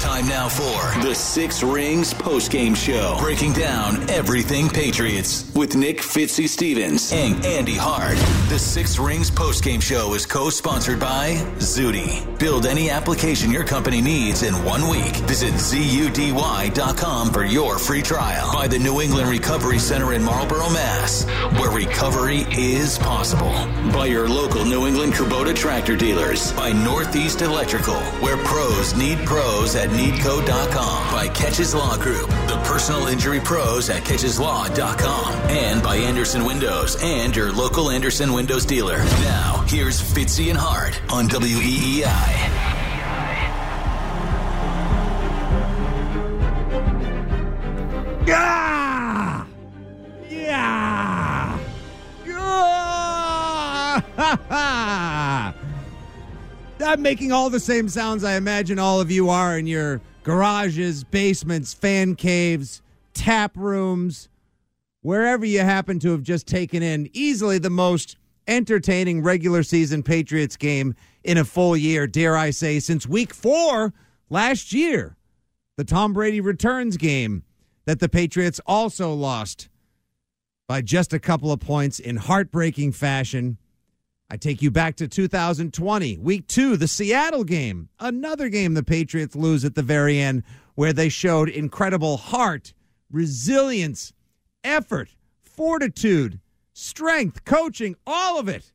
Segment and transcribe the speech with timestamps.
[0.00, 6.48] Time now for the Six Rings postgame show, breaking down everything Patriots with Nick Fitzy
[6.48, 8.16] Stevens and Andy Hart.
[8.48, 12.24] The Six Rings postgame show is co-sponsored by Zudy.
[12.38, 15.16] Build any application your company needs in one week.
[15.26, 18.52] Visit zudy.com for your free trial.
[18.52, 21.24] By the New England Recovery Center in Marlboro, Mass,
[21.58, 23.52] where recovery is possible.
[23.92, 26.52] By your local New England Kubota tractor dealers.
[26.52, 31.12] By Northeast Electrical, where pros need pros at needco.com.
[31.12, 35.32] By Keches Law Group, the personal injury pros at kecheslaw.com.
[35.48, 38.98] And by Andersen Windows and your local Andersen Windows dealer.
[38.98, 42.78] Now, here's Fitzy and Hart on WEEI.
[48.26, 48.97] Yeah!
[56.88, 61.04] I'm making all the same sounds I imagine all of you are in your garages,
[61.04, 62.80] basements, fan caves,
[63.12, 64.30] tap rooms,
[65.02, 70.56] wherever you happen to have just taken in easily the most entertaining regular season Patriots
[70.56, 73.92] game in a full year, dare I say, since week four
[74.30, 75.14] last year.
[75.76, 77.44] The Tom Brady returns game
[77.84, 79.68] that the Patriots also lost
[80.66, 83.58] by just a couple of points in heartbreaking fashion.
[84.30, 89.34] I take you back to 2020, week two, the Seattle game, another game the Patriots
[89.34, 90.42] lose at the very end,
[90.74, 92.74] where they showed incredible heart,
[93.10, 94.12] resilience,
[94.62, 95.08] effort,
[95.40, 96.40] fortitude,
[96.74, 98.70] strength, coaching, all of it.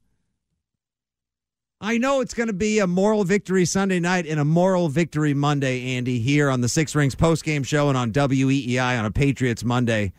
[1.79, 5.35] I know it's going to be a moral victory Sunday night and a moral victory
[5.35, 9.63] Monday, Andy, here on the Six Rings postgame show and on WEEI on a Patriots
[9.63, 10.13] Monday.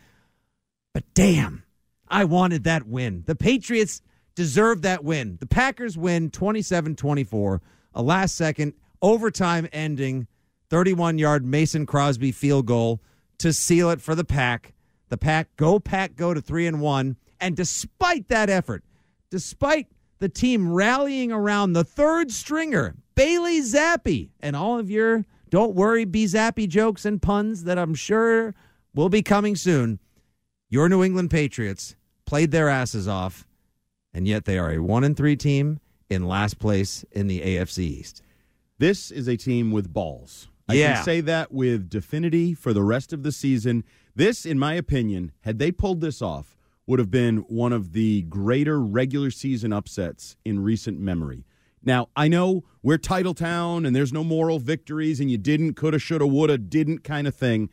[0.92, 1.64] But damn,
[2.06, 3.24] I wanted that win.
[3.26, 4.02] The Patriots
[4.34, 5.36] deserved that win.
[5.40, 7.62] The Packers win 27 24,
[7.94, 10.26] a last second overtime ending
[10.70, 13.00] 31 yard Mason Crosby field goal
[13.38, 14.74] to seal it for the Pack.
[15.08, 17.16] The Pack go, Pack go to 3 and 1.
[17.40, 18.82] And despite that effort,
[19.30, 25.74] despite the team rallying around the third stringer, Bailey Zappe, and all of your don't
[25.74, 28.54] worry, be Zappy jokes and puns that I'm sure
[28.94, 30.00] will be coming soon.
[30.68, 33.46] Your New England Patriots played their asses off,
[34.14, 37.78] and yet they are a one and three team in last place in the AFC
[37.80, 38.22] East.
[38.78, 40.48] This is a team with balls.
[40.68, 40.94] I Yeah.
[40.96, 43.84] can say that with definity for the rest of the season.
[44.16, 48.22] This, in my opinion, had they pulled this off, would have been one of the
[48.22, 51.44] greater regular season upsets in recent memory.
[51.82, 55.98] Now, I know we're title town and there's no moral victories and you didn't, coulda,
[55.98, 57.68] shoulda, woulda, didn't kind of thing.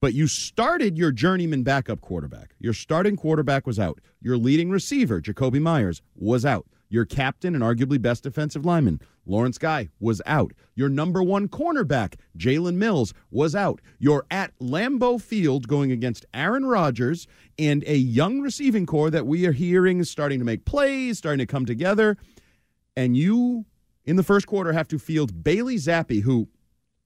[0.00, 2.54] But you started your journeyman backup quarterback.
[2.58, 4.00] Your starting quarterback was out.
[4.22, 6.66] Your leading receiver, Jakobi Meyers, was out.
[6.88, 10.52] Your captain and arguably best defensive lineman, Lawrence Guy, was out.
[10.74, 13.80] Your number one cornerback, Jalen Mills, was out.
[13.98, 17.28] You're at Lambeau Field going against Aaron Rodgers
[17.58, 21.38] and a young receiving corps that we are hearing is starting to make plays, starting
[21.38, 22.16] to come together.
[22.96, 23.66] And you,
[24.04, 26.48] in the first quarter, have to field Bailey Zappe, who,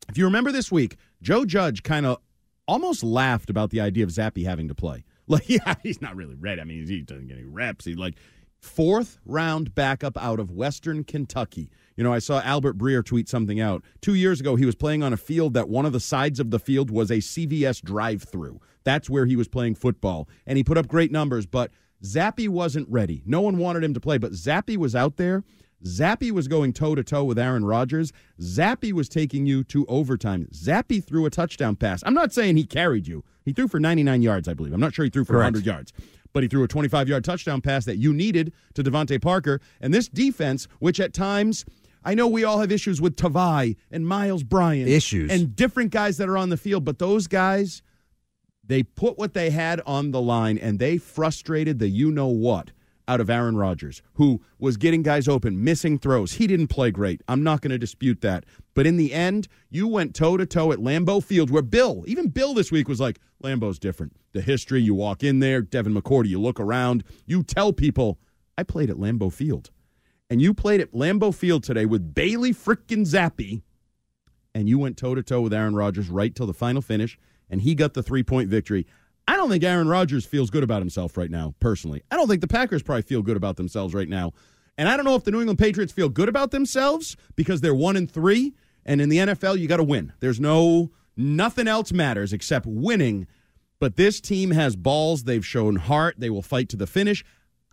[0.09, 2.21] if you remember this week, Joe Judge kind of
[2.67, 5.05] almost laughed about the idea of Zappe having to play.
[5.27, 6.61] Like, yeah, he's not really ready.
[6.61, 7.87] I mean, he doesn't get any reps.
[7.87, 8.17] He's like
[8.61, 11.71] fourth round backup out of Western Kentucky.
[11.97, 13.83] You know, I saw Albert Breer tweet something out.
[14.03, 16.51] Two years ago, he was playing on a field that one of the sides of
[16.51, 18.61] the field was a CVS drive through.
[18.85, 20.29] That's where he was playing football.
[20.47, 21.71] And he put up great numbers, but
[22.03, 23.23] Zappe wasn't ready.
[23.25, 25.43] No one wanted him to play, but Zappe was out there.
[25.85, 28.13] Zappe was going toe to toe with Aaron Rodgers.
[28.41, 30.49] Zappe was taking you to overtime.
[30.53, 32.03] Zappe threw a touchdown pass.
[32.07, 33.23] I'm not saying he carried you.
[33.45, 34.73] He threw for 99 yards, I believe.
[34.73, 35.55] I'm not sure he threw for Correct.
[35.55, 35.93] 100 yards,
[36.33, 39.61] but he threw a 25 yard touchdown pass that you needed to DeVante Parker.
[39.81, 41.65] And this defense, which at times
[42.05, 44.89] I know we all have issues with Tavai and Myles Bryant.
[44.89, 45.31] Issues.
[45.31, 47.83] And different guys that are on the field, but those guys,
[48.63, 52.73] they put what they had on the line and they frustrated the you know what
[53.07, 56.35] out of Aaron Rodgers, who was getting guys open, missing throws.
[56.35, 57.23] He didn't play great.
[57.29, 58.45] I'm not going to dispute that.
[58.75, 62.29] But in the end, you went toe to toe at Lambeau Field, where Bill, even
[62.29, 64.17] Bill this week was like, Lambeau's different.
[64.33, 68.19] The history, you walk in there, Devin McCourty, you look around, you tell people,
[68.57, 69.71] I played at Lambeau Field.
[70.31, 73.63] And you played at Lambeau Field today with Bailey frickin' Zappe,
[74.55, 77.19] and you went toe to toe with Aaron Rodgers right till the final finish,
[77.51, 78.87] and he got the three point victory.
[79.27, 82.03] I don't think Aaron Rodgers feels good about himself right now, personally.
[82.11, 84.33] I don't think the Packers probably feel good about themselves right now.
[84.77, 87.75] And I don't know if the New England Patriots feel good about themselves because they're
[87.75, 88.55] one and three.
[88.85, 90.13] And in the NFL, you got to win.
[90.21, 93.27] There's no, nothing else matters except winning.
[93.81, 95.25] But this team has balls.
[95.25, 96.17] They've shown heart.
[96.19, 97.25] They will fight to the finish.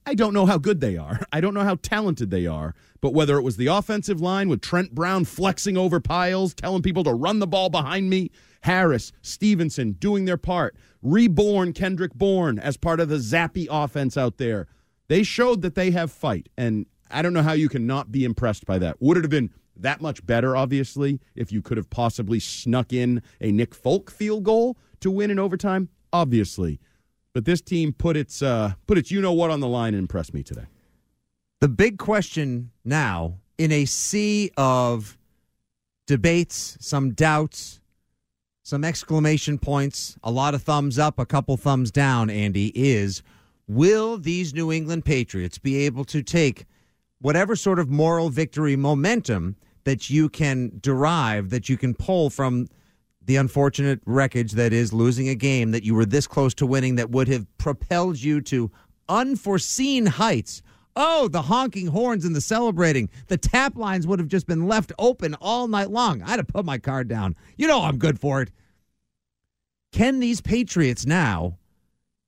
[0.06, 1.22] I don't know how good they are.
[1.32, 2.74] I don't know how talented they are.
[3.02, 7.04] But whether it was the offensive line with Trent Brown flexing over piles, telling people
[7.04, 8.30] to run the ball behind me,
[8.62, 14.38] Harris, Stevenson doing their part, reborn Kendrick Bourne as part of the Zappy offense out
[14.38, 14.68] there.
[15.08, 16.50] They showed that they have fight.
[16.58, 19.02] And I don't know how you can not be impressed by that.
[19.02, 23.24] Would it have been that much better, obviously, if you could have possibly snuck in
[23.40, 25.90] a Nick Folk field goal to win in overtime?
[26.14, 26.80] Obviously.
[27.34, 30.02] But this team put its uh, put its you know what on the line and
[30.02, 30.66] impressed me today.
[31.62, 35.18] The big question now, in a sea of
[36.08, 37.80] debates, some doubts,
[38.64, 43.22] some exclamation points, a lot of thumbs up, a couple thumbs down, Andy, is
[43.68, 46.66] will these New England Patriots be able to take
[47.22, 52.68] whatever sort of moral victory momentum that you can derive, that you can pull from
[53.26, 56.96] the unfortunate wreckage that is losing a game that you were this close to winning
[56.96, 58.72] that would have propelled you to
[59.10, 60.62] unforeseen heights.
[60.96, 63.10] Oh, the honking horns and the celebrating.
[63.28, 66.22] The tap lines would have just been left open all night long.
[66.24, 67.36] I'd have put my card down.
[67.58, 68.52] You know I'm good for it.
[69.94, 71.58] Can these Patriots now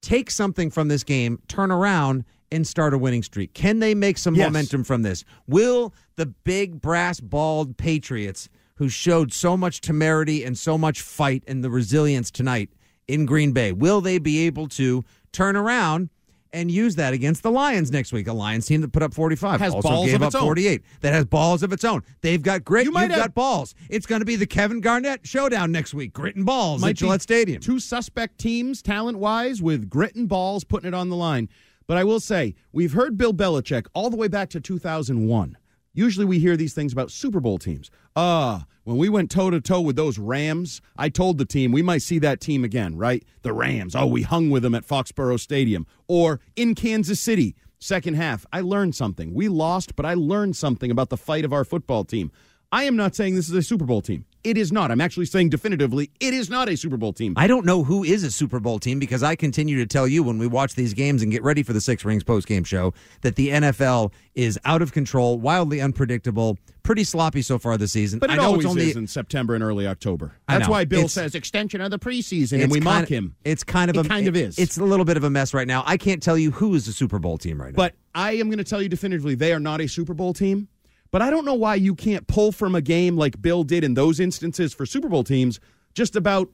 [0.01, 3.54] take something from this game, turn around, and start a winning streak?
[3.54, 4.46] Can they make some Yes.
[4.48, 5.24] momentum from this?
[5.48, 11.44] Will the big brass balled Patriots, who showed so much temerity and so much fight
[11.48, 12.70] and the resilience tonight
[13.08, 16.10] in Green Bay, will they be able to turn around?
[16.56, 18.28] And use that against the Lions next week.
[18.28, 19.60] A Lions team that put up 45.
[19.60, 20.44] Has also balls gave of up its own.
[20.44, 20.84] 48.
[21.02, 22.04] That has balls of its own.
[22.22, 22.86] They've got grit.
[22.86, 23.74] You might have- got balls.
[23.90, 26.14] It's going to be the Kevin Garnett showdown next week.
[26.14, 27.60] Grit and balls Might at Gillette Stadium.
[27.60, 31.50] Two suspect teams, talent wise, with grit and balls putting it on the line.
[31.88, 35.58] But I will say, we've heard Bill Belichick all the way back to 2001.
[35.95, 37.92] Usually we hear these things about Super Bowl teams.
[38.16, 41.84] Ah, when we went toe to toe with those Rams, I told the team we
[41.84, 43.24] might see that team again, right?
[43.44, 43.95] The Rams.
[43.95, 45.86] Oh, we hung with them at Foxborough Stadium.
[46.07, 48.44] Or in Kansas City, second half.
[48.51, 49.36] I learned something.
[49.36, 52.31] We lost, but I learned something about the fight of our football team.
[52.74, 54.25] I am not saying this is a Super Bowl team.
[54.44, 54.90] It is not.
[54.90, 57.36] I'm actually saying definitively it is not a Super Bowl team.
[57.38, 60.24] I don't know who is a Super Bowl team because I continue to tell you
[60.24, 62.92] when we watch these games and get ready for the Six Rings post game show
[63.22, 68.18] that the NFL is out of control, wildly unpredictable, pretty sloppy so far this season.
[68.18, 70.34] But it I know always it's only is in September and early October.
[70.50, 73.36] That's why Bill It's- says extension of the preseason, and we mock kind- him.
[73.46, 74.58] It's kind of It a kind of is.
[74.58, 75.84] It's a little bit of a mess right now.
[75.86, 77.78] I can't tell you who is the Super Bowl team right now.
[77.78, 80.68] But I am going to tell you definitively they are not a Super Bowl team.
[81.13, 83.94] But I don't know why you can't pull from a game like Bill did in
[83.94, 85.60] those instances for Super Bowl teams
[85.94, 86.50] just about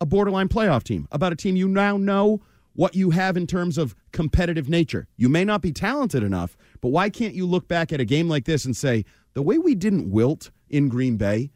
[0.00, 2.40] a borderline playoff team, about a team you now know
[2.74, 5.08] what you have in terms of competitive nature.
[5.16, 8.28] You may not be talented enough, but why can't you look back at a game
[8.28, 11.50] like this and say, the way we didn't wilt in Green Bay,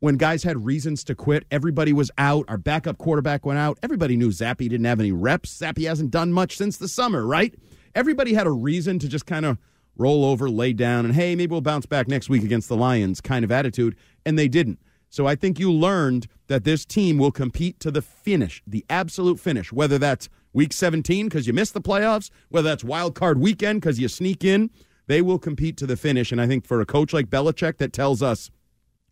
[0.00, 4.18] when guys had reasons to quit, everybody was out, our backup quarterback went out, everybody
[4.18, 5.56] knew Zappe didn't have any reps.
[5.56, 7.54] Zappe hasn't done much since the summer, right?
[7.94, 9.56] Everybody had a reason to just kind of
[9.96, 13.20] roll over, lay down, and hey, maybe we'll bounce back next week against the Lions
[13.20, 14.78] kind of attitude, and they didn't.
[15.08, 19.38] So I think you learned that this team will compete to the finish, the absolute
[19.38, 23.80] finish, whether that's week 17 because you missed the playoffs, whether that's wild card weekend
[23.80, 24.70] because you sneak in,
[25.06, 26.32] they will compete to the finish.
[26.32, 28.50] And I think for a coach like Belichick that tells us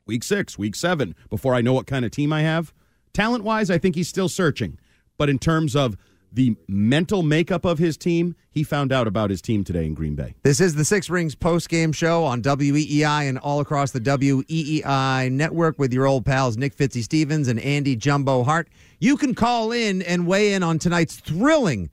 [0.07, 2.73] week six, week seven, before I know what kind of team I have,
[3.13, 4.79] talent wise, I think he's still searching.
[5.19, 5.97] But in terms of
[6.33, 10.15] the mental makeup of his team, he found out about his team today in Green
[10.15, 10.35] Bay.
[10.43, 15.31] This is the Six Rings post game show on WEEI and all across the WEEI
[15.31, 18.69] network with your old pals Nick Fitzy Stevens and Andy Jumbo Hart.
[18.99, 21.91] You can call in and weigh in on tonight's thrilling,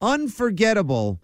[0.00, 1.20] unforgettable,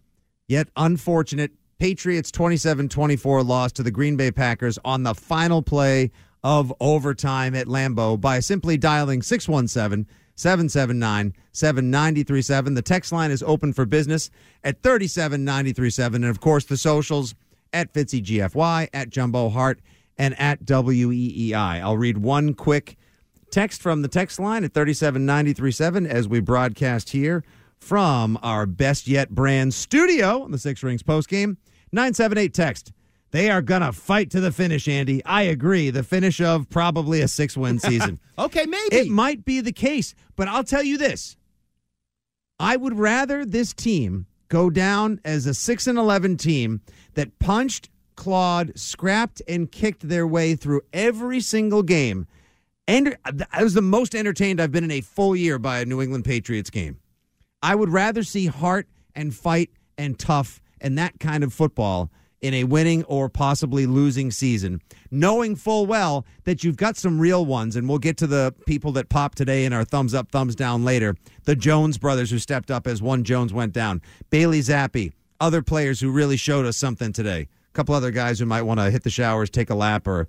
[0.46, 6.10] yet unfortunate Patriots 27 24 loss to the Green Bay Packers on the final play
[6.42, 10.06] of overtime at Lambeau by simply dialing 617
[10.38, 12.74] 779 7937.
[12.74, 14.30] The text line is open for business
[14.62, 16.22] at 37937.
[16.22, 17.34] And of course, the socials
[17.72, 19.80] at FitzyGFY, at Jumbo Hart,
[20.16, 21.80] and at WEEI.
[21.80, 22.96] I'll read one quick
[23.50, 27.42] text from the text line at 37937 as we broadcast here
[27.80, 31.56] from our Best Yet brand studio on the Six Rings postgame.
[31.90, 32.92] 978 text.
[33.30, 35.24] They are going to fight to the finish, Andy.
[35.24, 35.90] I agree.
[35.90, 38.20] The finish of probably a six win season.
[38.38, 38.96] okay, maybe.
[38.96, 41.36] It might be the case, but I'll tell you this.
[42.58, 46.80] I would rather this team go down as a 6 and 11 team
[47.14, 52.26] that punched, clawed, scrapped, and kicked their way through every single game.
[52.88, 53.16] And
[53.52, 56.24] I was the most entertained I've been in a full year by a New England
[56.24, 56.98] Patriots game.
[57.62, 62.54] I would rather see heart and fight and tough and that kind of football in
[62.54, 64.80] a winning or possibly losing season,
[65.10, 67.76] knowing full well that you've got some real ones.
[67.76, 70.84] And we'll get to the people that popped today in our thumbs up, thumbs down
[70.84, 71.16] later.
[71.44, 76.00] The Jones brothers who stepped up as one Jones went down, Bailey Zappe, other players
[76.00, 77.48] who really showed us something today.
[77.70, 80.28] A couple other guys who might want to hit the showers, take a lap, or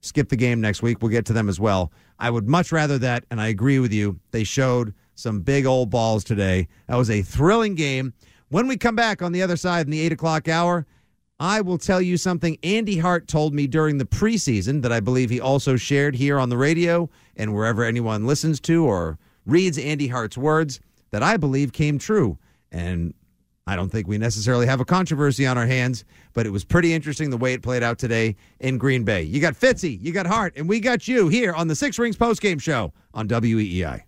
[0.00, 1.02] skip the game next week.
[1.02, 1.92] We'll get to them as well.
[2.18, 4.18] I would much rather that, and I agree with you.
[4.30, 6.68] They showed some big old balls today.
[6.86, 8.14] That was a thrilling game.
[8.48, 10.86] When we come back on the other side in the eight o'clock hour,
[11.40, 15.30] I will tell you something Andy Hart told me during the preseason that I believe
[15.30, 20.08] he also shared here on the radio and wherever anyone listens to or reads Andy
[20.08, 20.80] Hart's words
[21.10, 22.38] that I believe came true.
[22.72, 23.14] And
[23.68, 26.92] I don't think we necessarily have a controversy on our hands, but it was pretty
[26.92, 29.22] interesting the way it played out today in Green Bay.
[29.22, 32.16] You got Fitzy, you got Hart, and we got you here on the Six Rings
[32.16, 34.07] postgame show on WEEI.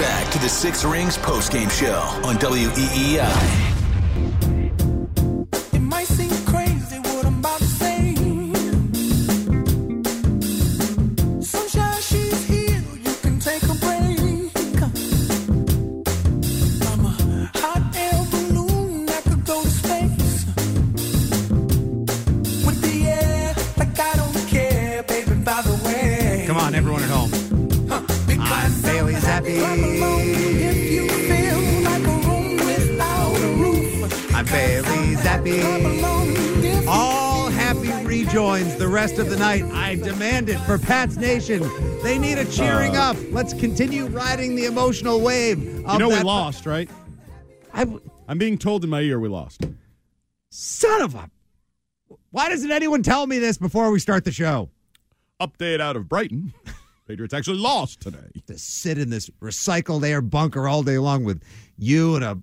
[0.00, 3.79] back to the Six Rings postgame show on WEEI.
[34.32, 36.86] I'm Bailey Zappe.
[36.86, 39.64] All happy rejoins the rest of the night.
[39.64, 41.62] I demand it for Pats Nation.
[42.02, 43.16] They need a cheering Uh, up.
[43.30, 45.58] Let's continue riding the emotional wave.
[45.84, 46.88] Of You know we lost, right?
[47.74, 47.86] I,
[48.28, 49.62] I'm being told in my ear we lost.
[50.50, 51.28] son of a.
[52.30, 54.70] Why doesn't anyone tell me this before we start the show?
[55.40, 56.52] Update out of Brighton.
[57.10, 58.30] Patriots actually lost today.
[58.46, 61.42] To sit in this recycled air bunker all day long with
[61.76, 62.38] you and a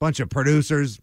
[0.00, 1.00] bunch of producers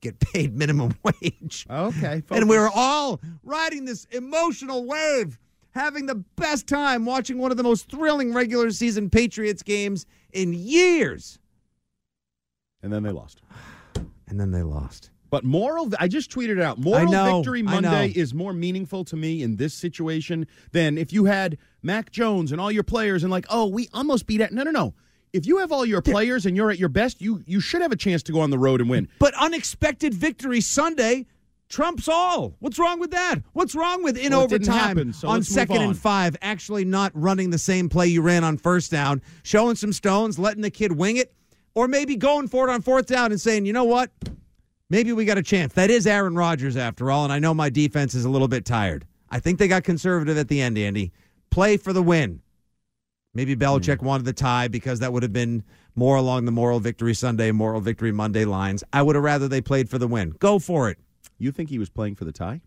[0.00, 1.66] get paid minimum wage.
[1.68, 2.22] Okay.
[2.30, 5.38] And we were all riding this emotional wave,
[5.72, 10.54] having the best time watching one of the most thrilling regular season Patriots games in
[10.54, 11.38] years.
[12.82, 13.42] And then they lost.
[14.28, 15.10] And then they lost.
[15.30, 16.78] But moral, I just tweeted it out.
[16.78, 21.24] Moral know, victory Monday is more meaningful to me in this situation than if you
[21.24, 24.52] had Mac Jones and all your players and like, oh, we almost beat it.
[24.52, 24.94] No, no, no.
[25.32, 27.92] If you have all your players and you're at your best, you you should have
[27.92, 29.08] a chance to go on the road and win.
[29.20, 31.26] But unexpected victory Sunday
[31.68, 32.56] trumps all.
[32.58, 33.36] What's wrong with that?
[33.52, 35.84] What's wrong with in Well, overtime happen, so on second on.
[35.84, 39.92] and five actually not running the same play you ran on first down, showing some
[39.92, 41.32] stones, letting the kid wing it,
[41.76, 44.10] or maybe going for it on fourth down and saying, you know what?
[44.90, 45.72] Maybe we got a chance.
[45.72, 48.66] That is Aaron Rodgers after all, and I know my defense is a little bit
[48.66, 49.06] tired.
[49.30, 51.12] I think they got conservative at the end, Andy.
[51.50, 52.40] Play for the win.
[53.32, 55.62] Maybe Belichick wanted the tie because that would have been
[55.94, 58.82] more along the moral victory Sunday, moral victory Monday lines.
[58.92, 60.30] I would have rather they played for the win.
[60.40, 60.98] Go for it.
[61.38, 62.60] You think he was playing for the tie?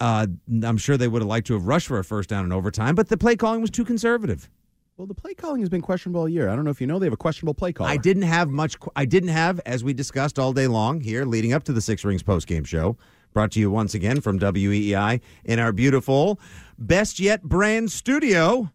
[0.00, 0.28] Uh,
[0.62, 2.94] I'm sure they would have liked to have rushed for a first down in overtime,
[2.94, 4.48] but the play calling was too conservative.
[4.96, 6.48] Well, the play calling has been questionable all year.
[6.48, 7.86] I don't know if you know they have a questionable play call.
[7.86, 8.76] I didn't have much.
[8.94, 12.04] I didn't have, as we discussed all day long here, leading up to the Six
[12.04, 12.96] Rings post game show,
[13.32, 16.38] brought to you once again from WEEI in our beautiful
[16.78, 18.70] Best Yet brand studio.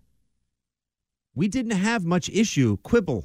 [1.36, 3.24] We didn't have much issue quibble.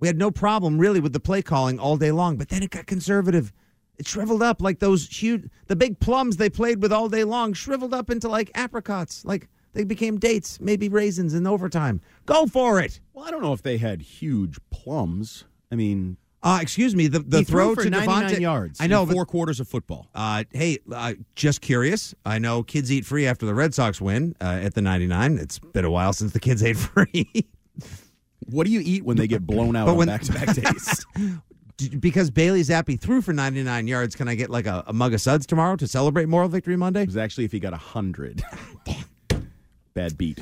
[0.00, 2.70] We had no problem really with the play calling all day long, but then it
[2.70, 3.52] got conservative.
[3.98, 7.52] It shriveled up like those huge, the big plums they played with all day long,
[7.52, 12.00] shriveled up into like apricots, like they became dates, maybe raisins in overtime.
[12.26, 13.00] Go for it.
[13.14, 15.44] Well, I don't know if they had huge plums.
[15.70, 18.40] I mean, Uh, excuse me, the, the he throw threw for to 99 DeVante.
[18.40, 18.80] yards.
[18.80, 20.08] I know, in but four quarters of football.
[20.14, 22.14] Uh, hey, uh, just curious.
[22.26, 25.38] I know kids eat free after the Red Sox win uh, at the 99.
[25.38, 27.30] It's been a while since the kids ate free.
[28.46, 31.06] What do you eat when they get blown out But on back-to-back days?
[32.00, 35.20] Because Bailey Zappe threw for 99 yards, can I get like a, a mug of
[35.20, 37.02] suds tomorrow to celebrate Moral Victory Monday?
[37.02, 38.42] It was actually if he got a hundred.
[39.94, 40.38] Bad beat.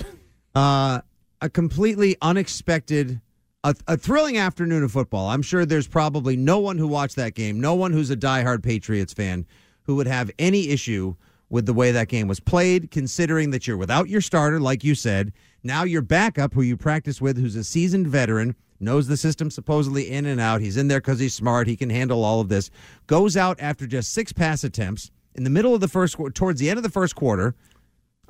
[0.55, 1.01] Uh,
[1.41, 3.21] a completely unexpected,
[3.65, 5.29] a, a thrilling afternoon of football.
[5.29, 8.63] I'm sure there's probably no one who watched that game, no one who's a diehard
[8.63, 9.47] Patriots fan
[9.85, 11.15] who would have any issue
[11.49, 14.95] with the way that game was played, considering that you're without your starter, like you
[14.95, 15.33] said.
[15.65, 20.11] Now your backup, who you practice with, who's a seasoned veteran, knows the system supposedly
[20.11, 20.61] in and out.
[20.61, 21.67] He's in there because he's smart.
[21.67, 22.71] He can handle all of this.
[23.09, 26.71] Goes out after just six pass attempts in the middle of the first, towards the
[26.71, 27.55] end of the first quarter.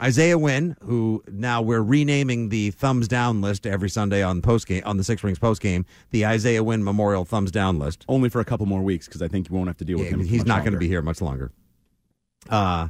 [0.02, 4.82] Isaiah Wynn, who now we're renaming the thumbs down list every Sunday on post game
[4.86, 8.04] on the Six Rings post game, the Isaiah Wynn Memorial thumbs down list.
[8.08, 10.06] Only for a couple more weeks because I think you won't have to deal with
[10.06, 10.24] Yeah, him.
[10.24, 11.50] he's not going to be here much longer.
[12.48, 12.88] Uh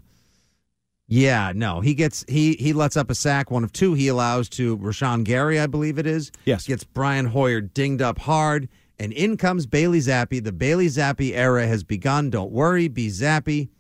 [1.13, 4.49] yeah, no, he gets he he lets up a sack, one of two he allows
[4.51, 6.31] to Rashan Gary, I believe it is.
[6.45, 6.69] Yes.
[6.69, 8.69] gets Brian Hoyer dinged up hard,
[9.01, 10.45] and in comes Bailey Zappe.
[10.45, 12.31] The Bailey Zappe era has begun.
[12.31, 13.71] Don't worry, be Zappi.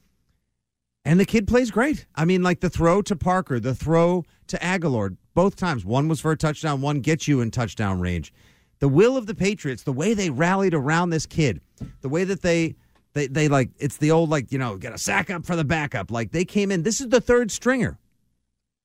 [1.04, 2.06] And the kid plays great.
[2.14, 5.84] I mean, like the throw to Parker, the throw to Agholor, both times.
[5.84, 8.32] One was for a touchdown, one gets you in touchdown range.
[8.80, 11.60] The will of the Patriots, the way they rallied around this kid,
[12.00, 12.76] the way that they
[13.12, 15.64] they they like it's the old like, you know, get a sack up for the
[15.64, 16.10] backup.
[16.10, 17.98] Like they came in, this is the third stringer.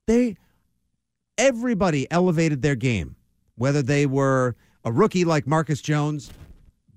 [0.07, 0.37] They
[1.37, 3.15] everybody elevated their game.
[3.55, 6.31] Whether they were a rookie like Marcus Jones,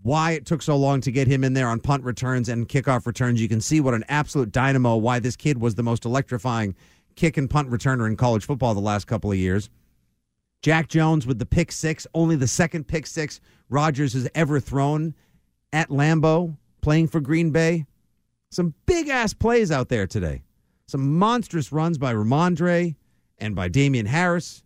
[0.08, 3.04] why it took so long to get him in there on punt returns and kickoff
[3.04, 3.42] returns.
[3.42, 6.74] You can see what an absolute dynamo, why this kid was the most electrifying
[7.14, 9.68] kick and punt returner in college football the last couple of years.
[10.62, 15.14] Jack Jones with the pick six, only the second pick six Rodgers has ever thrown
[15.74, 17.84] at Lambeau, playing for Green Bay.
[18.50, 20.42] Some big ass plays out there today.
[20.86, 22.96] Some monstrous runs by Rhamondre
[23.36, 24.62] and by Damien Harris.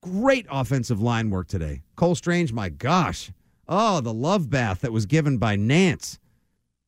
[0.00, 1.82] Great offensive line work today.
[1.96, 3.30] Cole Strange, my gosh.
[3.68, 6.18] Oh, the love bath that was given by Nance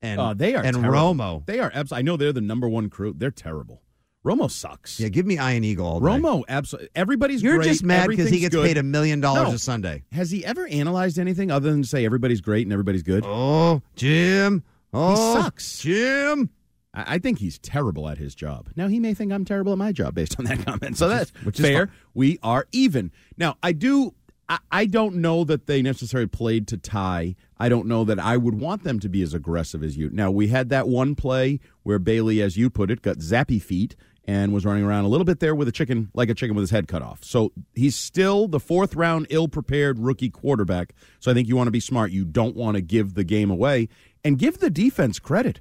[0.00, 1.14] and Uh, they are and terrible.
[1.14, 1.46] Romo.
[1.46, 1.70] They are.
[1.74, 3.14] Abs- I know they're the number one crew.
[3.16, 3.82] They're terrible.
[4.24, 5.00] Romo sucks.
[5.00, 6.06] Yeah, give me Ian Eagle all day.
[6.06, 6.90] Romo, absolutely.
[6.94, 7.68] Everybody's You're great.
[7.68, 8.66] just mad because he gets good.
[8.66, 10.02] paid a million dollars a Sunday.
[10.12, 13.24] Has he ever analyzed anything other than say everybody's great and everybody's good?
[13.26, 14.62] Oh, Jim.
[14.92, 15.78] Oh, sucks.
[15.80, 16.50] Jim.
[16.94, 18.68] I I think he's terrible at his job.
[18.76, 20.96] Now he may think I'm terrible at my job based on that comment.
[20.98, 21.90] So that's which is fair.
[22.14, 23.12] We are even.
[23.36, 24.14] Now I do.
[24.48, 27.36] I, don't know that they necessarily played to tie.
[27.58, 30.08] I don't know that I would want them to be as aggressive as you.
[30.10, 33.94] Now we had that one play where Bailey, as you put it, got zappy feet
[34.24, 36.62] and was running around a little bit there with a chicken, like a chicken with
[36.62, 37.24] his head cut off.
[37.24, 40.94] So he's still the fourth round, ill prepared rookie quarterback.
[41.20, 42.10] So I think you want to be smart.
[42.10, 43.88] You don't want to give the game away
[44.24, 45.60] and give the defense credit.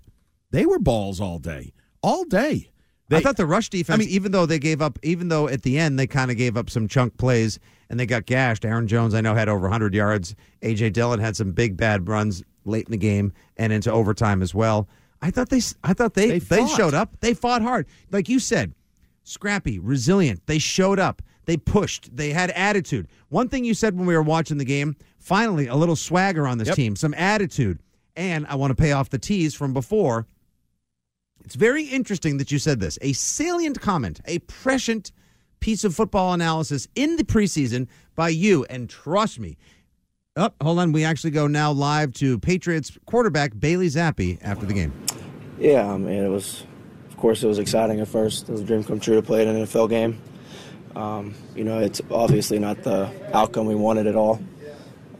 [0.52, 2.69] They were balls all day, all day.
[3.10, 5.48] They, I thought the rush defense, I mean- even though they gave up, even though
[5.48, 7.58] at the end they kind of gave up some chunk plays
[7.89, 8.65] and they got gashed.
[8.65, 10.36] Aaron Jones, I know, had over 100 yards.
[10.62, 14.54] AJ Dillon had some big bad runs late in the game and into overtime as
[14.54, 14.89] well.
[15.22, 17.12] I thought they, I thought they, They they, showed up.
[17.22, 18.74] They fought hard, like you said,
[19.24, 20.46] scrappy, resilient.
[20.46, 21.22] They showed up.
[21.46, 22.15] They pushed.
[22.15, 23.08] They had attitude.
[23.30, 26.58] One thing you said when we were watching the game, finally a little swagger on
[26.58, 26.76] this Yep.
[26.76, 27.80] team, some attitude.
[28.17, 30.28] And I want to pay off the tease from before.
[31.47, 32.99] It's very interesting that you said this.
[33.01, 35.13] A salient comment, a prescient
[35.62, 38.65] piece of football analysis in the preseason by you.
[38.69, 39.55] And trust me,
[40.36, 40.91] oh, hold on.
[40.91, 44.91] We actually go now live to Patriots quarterback Bailey Zappe after the game.
[45.57, 46.65] Yeah, I mean, it was,
[47.10, 48.49] of course, it was exciting at first.
[48.49, 50.21] It was a dream come true to play in an NFL game.
[50.97, 54.41] Um, you know, it's obviously not the outcome we wanted at all.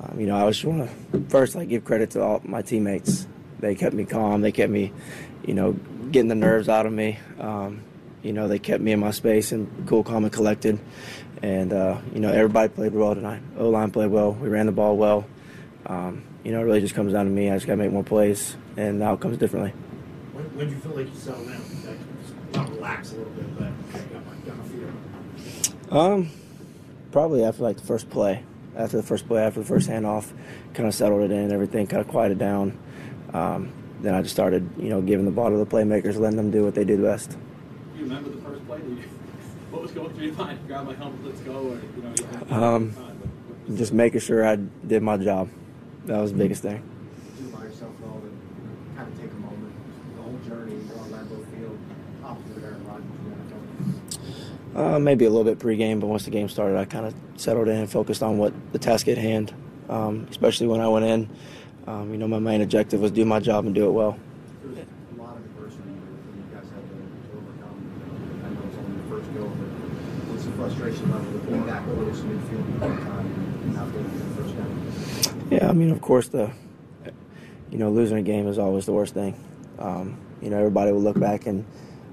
[0.01, 3.25] Um, you know, I just want to first like give credit to all my teammates.
[3.61, 4.41] they kept me calm.
[4.41, 4.91] They kept me,
[5.45, 5.79] you know,
[6.11, 7.19] getting the nerves out of me.
[7.39, 7.81] Um,
[8.23, 10.79] you know, they kept me in my space and cool, calm, and collected.
[11.41, 13.41] And uh, you know, everybody played well tonight.
[13.57, 14.33] O line played well.
[14.33, 15.25] We ran the ball well.
[15.85, 17.49] Um, you know, it really just comes down to me.
[17.49, 19.71] I just got to make more plays, and the outcomes differently.
[20.33, 21.61] When, when did you feel like you settled down?
[21.85, 24.83] Like, relax a little bit, but got my, got my feet
[25.87, 25.93] up.
[25.93, 26.29] Um,
[27.11, 28.43] probably after like the first play,
[28.75, 30.31] after the first play, after the first handoff,
[30.73, 32.77] kind of settled it in, everything kind of quieted down.
[33.33, 36.51] Um, then I just started, you know, giving the ball to the playmakers, letting them
[36.51, 37.31] do what they do best.
[37.31, 37.38] Do
[37.97, 38.77] you remember the first play?
[38.79, 38.95] You,
[39.71, 40.60] what was going through your mind?
[40.67, 42.13] Grab my helmet, let's go, or you know?
[42.17, 42.93] You had, Um,
[43.75, 45.49] just making sure I did my job.
[46.05, 46.81] That was the biggest thing.
[47.39, 49.73] Do by yourself though, and kind of take a moment.
[50.15, 51.77] The whole journey, you're on Lambeau Field,
[52.23, 53.03] opposite Aaron Rodgers.
[54.75, 57.67] Uh, maybe a little bit pregame, but once the game started, I kind of settled
[57.67, 59.53] in and focused on what the task at hand.
[59.89, 61.29] Um, especially when I went in,
[61.88, 64.19] um, you know, my main objective was do my job and do it well.
[64.62, 64.86] There's
[65.17, 68.43] a lot of adversity that you guys had to, to overcome.
[68.45, 69.69] I know it's only your first go, but
[70.28, 73.26] what's the frustration level of being that close midfield at one time
[73.63, 75.47] and not getting the first down?
[75.50, 76.52] Yeah, I mean, of course, the
[77.71, 79.41] you know losing a game is always the worst thing.
[79.80, 81.65] Um, you know, everybody will look back and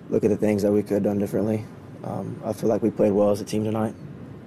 [0.09, 1.67] look at the things that we could have done differently.
[2.05, 3.95] Um, I feel like we played well as a team tonight.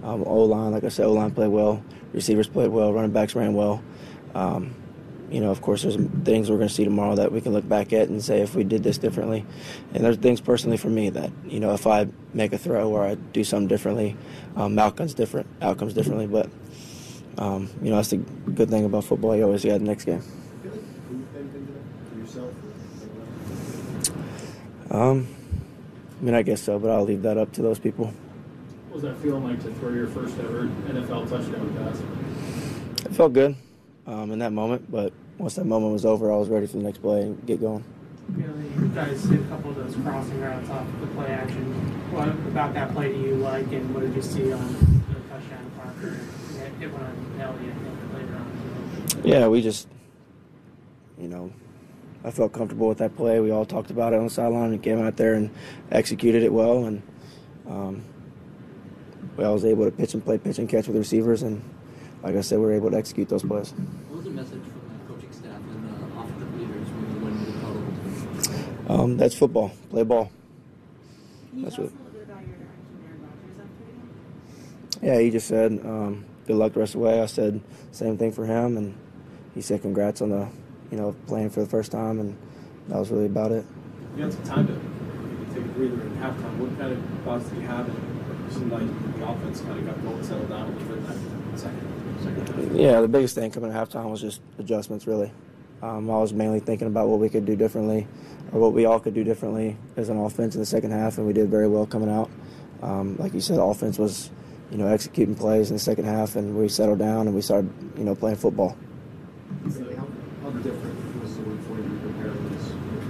[0.04, 1.84] Um, o line, like I said, O line played well.
[2.14, 2.94] Receivers played well.
[2.94, 3.84] Running backs ran well.
[4.34, 4.74] Um,
[5.30, 7.68] you know, of course, there's things we're going to see tomorrow that we can look
[7.68, 9.46] back at and say if we did this differently.
[9.94, 13.04] And there's things personally for me that you know if I make a throw or
[13.04, 14.16] I do something differently,
[14.56, 16.28] um, outcomes different, outcomes differently.
[16.28, 16.50] But
[17.38, 19.36] um, you know, that's the good thing about football.
[19.36, 20.20] You always got the next game.
[20.20, 20.22] I
[20.64, 22.54] feel like you've been into that for yourself.
[24.90, 25.28] Um,
[26.20, 28.06] I mean, I guess so, but I'll leave that up to those people.
[28.88, 33.06] What was that feeling like to throw your first ever NFL touchdown pass?
[33.06, 33.58] It felt good
[34.08, 36.84] um, in that moment, but once that moment was over, I was ready for the
[36.84, 37.84] next play and get going.
[38.36, 41.64] You, you guys did a couple of those crossing routes off the play action.
[42.12, 44.74] What about that play do you like, and what did you see on
[45.14, 46.20] the touchdown to Parker?
[46.56, 47.76] It, it went on Elliott
[48.14, 49.24] later on.
[49.24, 49.88] Yeah, we just,
[51.18, 51.52] you know,
[52.24, 53.40] I felt comfortable with that play.
[53.40, 55.50] We all talked about it on the sideline and came out there and
[55.92, 56.86] executed it well.
[56.86, 57.02] And
[57.68, 58.04] um,
[59.38, 61.44] we I was able to pitch and play pitch and catch with the receivers.
[61.44, 61.64] And
[62.24, 63.72] like I said, we were able to execute those plays.
[63.72, 67.38] What was the message from the coaching staff and the offensive leaders when you went
[67.40, 67.60] into the
[68.88, 69.04] huddle?
[69.04, 69.72] Um, that's football.
[69.90, 70.32] Play ball.
[71.54, 71.92] That's what.
[75.02, 78.18] Yeah, he just said, um, "Good luck the rest of the way." I said, "Same
[78.18, 78.96] thing for him," and
[79.54, 80.48] he said, "Congrats on the,
[80.90, 82.36] you know, playing for the first time," and
[82.88, 83.64] that was really about it.
[84.16, 86.58] You had some time to maybe take a breather in halftime.
[86.58, 87.88] What kind of thoughts did you have?
[87.88, 88.88] And it seemed like
[89.20, 91.80] the offense kind of got going, settled down a little bit in that second, second
[91.88, 91.97] half.
[92.74, 95.32] Yeah, the biggest thing coming at halftime was just adjustments, really.
[95.82, 98.08] Um, I was mainly thinking about what we could do differently,
[98.52, 101.28] or what we all could do differently as an offense in the second half, and
[101.28, 102.30] we did very well coming out.
[102.82, 104.32] Um, like you said, offense was,
[104.72, 107.70] you know, executing plays in the second half, and we settled down and we started,
[107.98, 108.76] you know, playing football.
[109.64, 110.08] How,
[110.44, 112.68] how different was the week for you to prepare for this?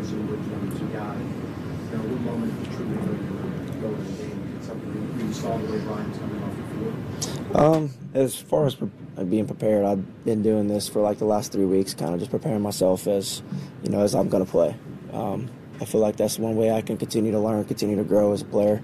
[0.08, 1.16] Two guy.
[1.16, 2.86] You know, what moment to the
[4.24, 4.38] game?
[5.18, 7.47] You saw the way was coming off the field.
[7.58, 8.90] Um, as far as pre-
[9.26, 12.30] being prepared, I've been doing this for like the last three weeks, kind of just
[12.30, 13.42] preparing myself as,
[13.84, 14.76] you know, as I'm going to play.
[15.12, 15.50] Um,
[15.82, 18.44] I feel like that's one way I can continue to learn, continue to grow as
[18.44, 18.84] a player,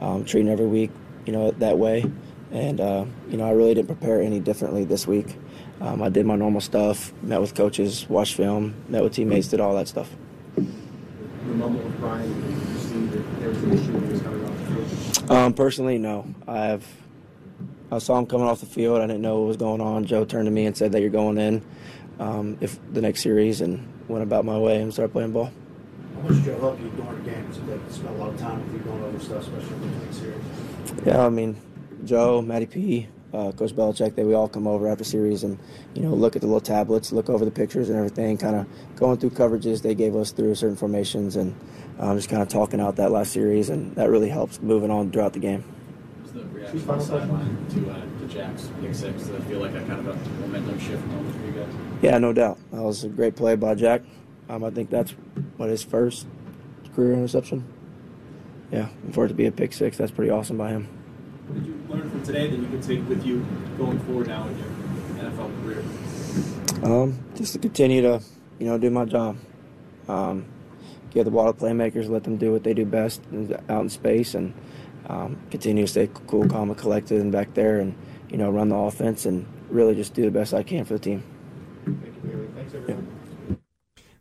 [0.00, 0.90] um, treating every week,
[1.26, 2.10] you know, that way.
[2.50, 5.36] And, uh, you know, I really didn't prepare any differently this week.
[5.82, 9.60] Um, I did my normal stuff, met with coaches, watched film, met with teammates, did
[9.60, 10.10] all that stuff.
[10.56, 10.62] The
[11.52, 14.44] moment with Brian, did you see that there was an issue when he was coming
[14.44, 15.30] off the field?
[15.30, 16.26] Um, personally, no.
[16.48, 16.86] I have.
[17.94, 19.00] I saw him coming off the field.
[19.00, 20.04] I didn't know what was going on.
[20.04, 21.62] Joe turned to me and said that you're going in,
[22.18, 25.52] um, if the next series, and went about my way and started playing ball.
[26.16, 27.56] How much did Joe help you during the games?
[27.56, 30.42] Did they spend a lot of time with you going over stuff, especially between series?
[31.06, 31.56] Yeah, I mean,
[32.04, 35.58] Joe, Matty P, uh, Coach Belichick, they we all come over after series and
[35.94, 38.66] you know look at the little tablets, look over the pictures and everything, kind of
[38.96, 41.54] going through coverages they gave us through certain formations, and
[42.00, 45.12] um, just kind of talking out that last series, and that really helps moving on
[45.12, 45.64] throughout the game.
[46.74, 49.22] What was the reaction sideline to, uh, to Jack's pick six?
[49.24, 51.72] Did it feel like a kind of a momentum shift moment for you guys?
[52.02, 52.58] Yeah, no doubt.
[52.72, 54.02] That was a great play by Jack.
[54.48, 55.12] Um, I think that's
[55.56, 56.26] what his first
[56.96, 57.64] career interception.
[58.72, 60.88] Yeah, and for it to be a pick six, that's pretty awesome by him.
[61.46, 63.46] What did you learn from today that you can take with you
[63.78, 65.84] going forward now in your NFL career?
[66.82, 68.20] Um, just to continue to,
[68.58, 69.36] you know, do my job.
[70.08, 70.46] Um,
[71.12, 73.22] give the ball to playmakers, let them do what they do best
[73.68, 74.52] out in space, and
[75.06, 77.94] um, continue to stay cool, calm, and collected, and back there, and
[78.30, 80.98] you know, run the offense, and really just do the best I can for the
[80.98, 81.22] team.
[81.84, 83.08] Thanks, everyone.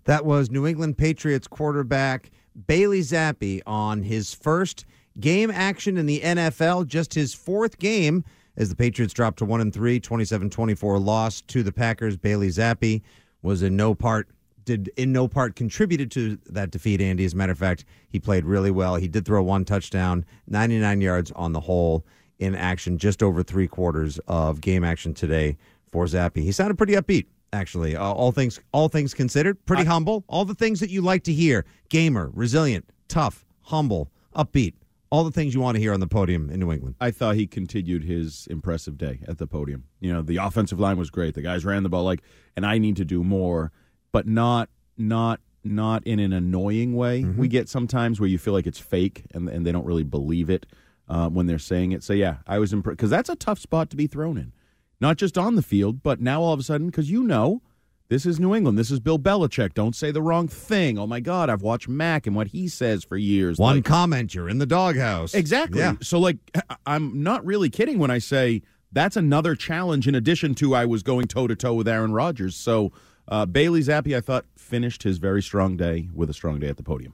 [0.06, 2.30] That was New England Patriots quarterback
[2.68, 4.86] Bailey Zappe on his first
[5.20, 8.24] game action in the NFL, just his fourth game
[8.56, 12.18] as the Patriots dropped to 1 and 3, 27-24 loss to the Packers.
[12.18, 13.02] Bailey Zappe
[13.42, 14.28] was in no part
[14.66, 17.26] did in no part contributed to that defeat, Andy.
[17.26, 18.96] As a matter of fact, he played really well.
[18.96, 22.06] He did throw one touchdown, 99 yards on the whole
[22.40, 25.58] in action, just over three quarters of game action today
[25.92, 26.38] for Zappe.
[26.38, 27.96] He sounded pretty upbeat, actually.
[27.96, 30.24] Uh, all things all things considered, pretty humble.
[30.28, 34.74] All the things that you like to hear: gamer, resilient, tough, humble, upbeat.
[35.10, 36.96] All the things you want to hear on the podium in New England.
[37.00, 39.84] I thought he continued his impressive day at the podium.
[40.00, 41.36] You know, the offensive line was great.
[41.36, 42.24] The guys ran the ball like,
[42.56, 43.72] and I need to do more,
[44.14, 47.24] but not not not in an annoying way.
[47.26, 50.50] We get sometimes where you feel like it's fake and and they don't really believe
[50.50, 50.66] it
[51.10, 52.04] uh, when they're saying it.
[52.04, 54.54] So yeah, I was impressed because that's a tough spot to be thrown in,
[55.02, 57.62] not just on the field, but now all of a sudden because you know.
[58.10, 58.78] This is New England.
[58.78, 59.74] This is Bill Belichick.
[59.74, 61.00] Don't say the wrong thing.
[61.00, 63.58] Oh my God, I've watched Mac and what he says for years.
[63.58, 65.34] One Like- comment, you're in the doghouse.
[65.34, 65.80] Exactly.
[65.80, 65.96] Yeah.
[66.02, 66.38] So, like,
[66.86, 71.02] I'm not really kidding when I say that's another challenge in addition to I was
[71.02, 72.56] going toe to toe with Aaron Rodgers.
[72.56, 72.92] So,
[73.28, 76.78] uh, Bailey Zappe, I thought, finished his very strong day with a strong day at
[76.78, 77.14] the podium.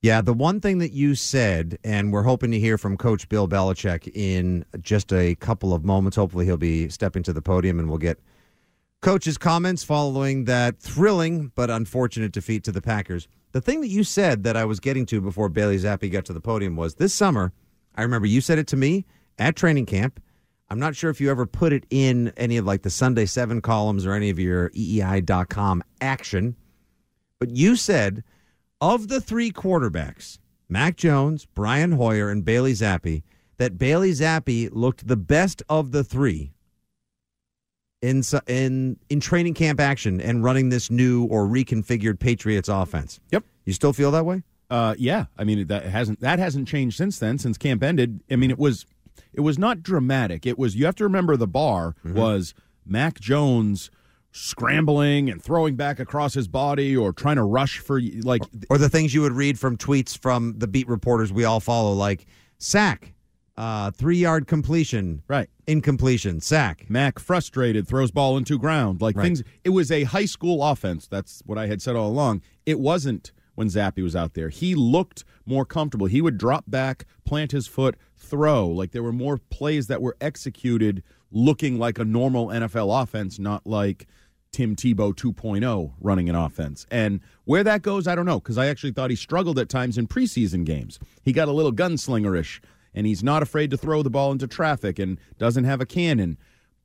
[0.00, 3.48] Yeah, the one thing that you said, and we're hoping to hear from Coach Bill
[3.48, 6.16] Belichick in just a couple of moments.
[6.16, 8.20] Hopefully, he'll be stepping to the podium and we'll get
[9.00, 13.26] Coach's comments following that thrilling but unfortunate defeat to the Packers.
[13.52, 16.32] The thing that you said that I was getting to before Bailey Zappe got to
[16.32, 17.52] the podium was this summer,
[17.96, 19.04] I remember you said it to me
[19.36, 20.20] at training camp.
[20.70, 23.60] I'm not sure if you ever put it in any of like the Sunday 7
[23.62, 26.56] columns or any of your EEI.com action,
[27.38, 28.22] but you said
[28.80, 33.22] of the three quarterbacks, Mac Jones, Brian Hoyer, and Bailey Zappe,
[33.56, 36.52] that Bailey Zappe looked the best of the three
[38.00, 43.20] in in in training camp action and running this new or reconfigured Patriots offense.
[43.32, 43.44] Yep.
[43.64, 44.42] You still feel that way?
[44.70, 47.38] Uh, yeah, I mean that hasn't that hasn't changed since then.
[47.38, 48.86] Since camp ended, I mean it was
[49.38, 50.44] it was not dramatic.
[50.46, 53.88] It was you have to remember the bar was Mac Jones
[54.32, 58.88] scrambling and throwing back across his body or trying to rush for like Or the
[58.88, 62.26] things you would read from tweets from the beat reporters we all follow, like
[62.58, 63.14] sack,
[63.56, 66.86] uh, three yard completion, right, incompletion, sack.
[66.90, 69.24] Mac frustrated throws ball into ground like Right.
[69.24, 69.42] things.
[69.64, 71.06] It was a high school offense.
[71.06, 72.42] That's what I had said all along.
[72.66, 74.50] It wasn't when Zappe was out there.
[74.50, 76.06] He looked more comfortable.
[76.06, 78.68] He would drop back, plant his foot, throw.
[78.68, 83.66] Like there were more plays that were executed looking like a normal NFL offense, not
[83.66, 84.06] like
[84.52, 86.86] Tim Tebow 2.0 running an offense.
[86.88, 89.98] And where that goes, I don't know, because I actually thought he struggled at times
[89.98, 91.00] in preseason games.
[91.24, 92.60] He got a little gunslingerish,
[92.94, 96.38] and he's not afraid to throw the ball into traffic and doesn't have a cannon.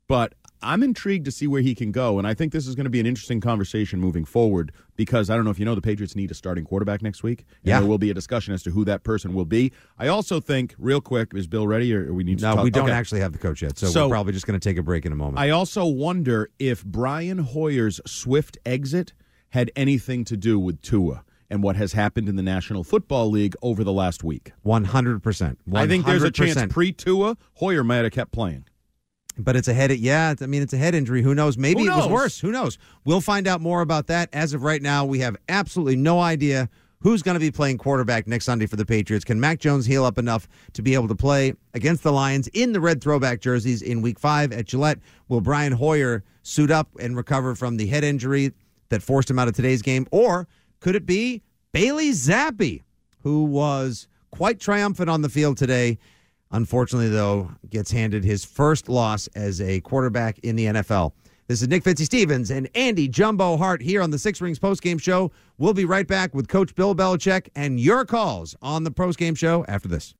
[0.08, 2.86] But I'm intrigued to see where he can go, and I think this is going
[2.86, 5.82] to be an interesting conversation moving forward because I don't know if you know the
[5.82, 7.40] Patriots need a starting quarterback next week.
[7.40, 7.80] and Yeah.
[7.80, 9.72] there will be a discussion as to who that person will be.
[10.00, 12.56] I also think, real quick, is Bill ready, or we need to?
[12.56, 12.94] No, we don't Okay.
[12.94, 15.06] actually have the coach yet, so, So- we're probably just going to take a break
[15.06, 15.40] in a moment.
[15.40, 19.14] I also wonder if Brian Hoyer's swift exit
[19.50, 23.56] had anything to do with Tua and what has happened in the National Football League
[23.62, 24.52] over the last week.
[24.64, 25.60] One hundred percent.
[25.74, 28.66] I think there's a chance pre Tua Hoyer might have kept playing.
[29.38, 29.92] But it's a head.
[29.92, 31.22] Yeah, I mean it's a head injury.
[31.24, 31.58] Who knows?
[31.58, 32.40] Maybe Who it was worse.
[32.40, 32.78] Who knows?
[33.04, 34.30] We'll find out more about that.
[34.32, 36.70] As of right now, we have absolutely no idea
[37.00, 39.26] who's going to be playing quarterback next Sunday for the Patriots.
[39.26, 42.72] Can Mac Jones heal up enough to be able to play against the Lions in
[42.72, 45.00] the red throwback jerseys in Week Five at Gillette?
[45.28, 48.54] Will Brian Hoyer suit up and recover from the head injury
[48.90, 50.48] that forced him out of today's game, or
[50.80, 51.42] could it be
[51.72, 52.84] Bailey Zappe,
[53.24, 55.98] who was quite triumphant on the field today?
[56.54, 61.12] Unfortunately, though, gets handed his first loss as a quarterback in the NFL.
[61.48, 65.02] This is Nick Fitzy Stevens and Andy Jumbo Hart here on the Six Rings postgame
[65.02, 65.32] show.
[65.58, 69.66] We'll be right back with Coach Bill Belichick and your calls on the postgame show
[69.68, 70.14] after this.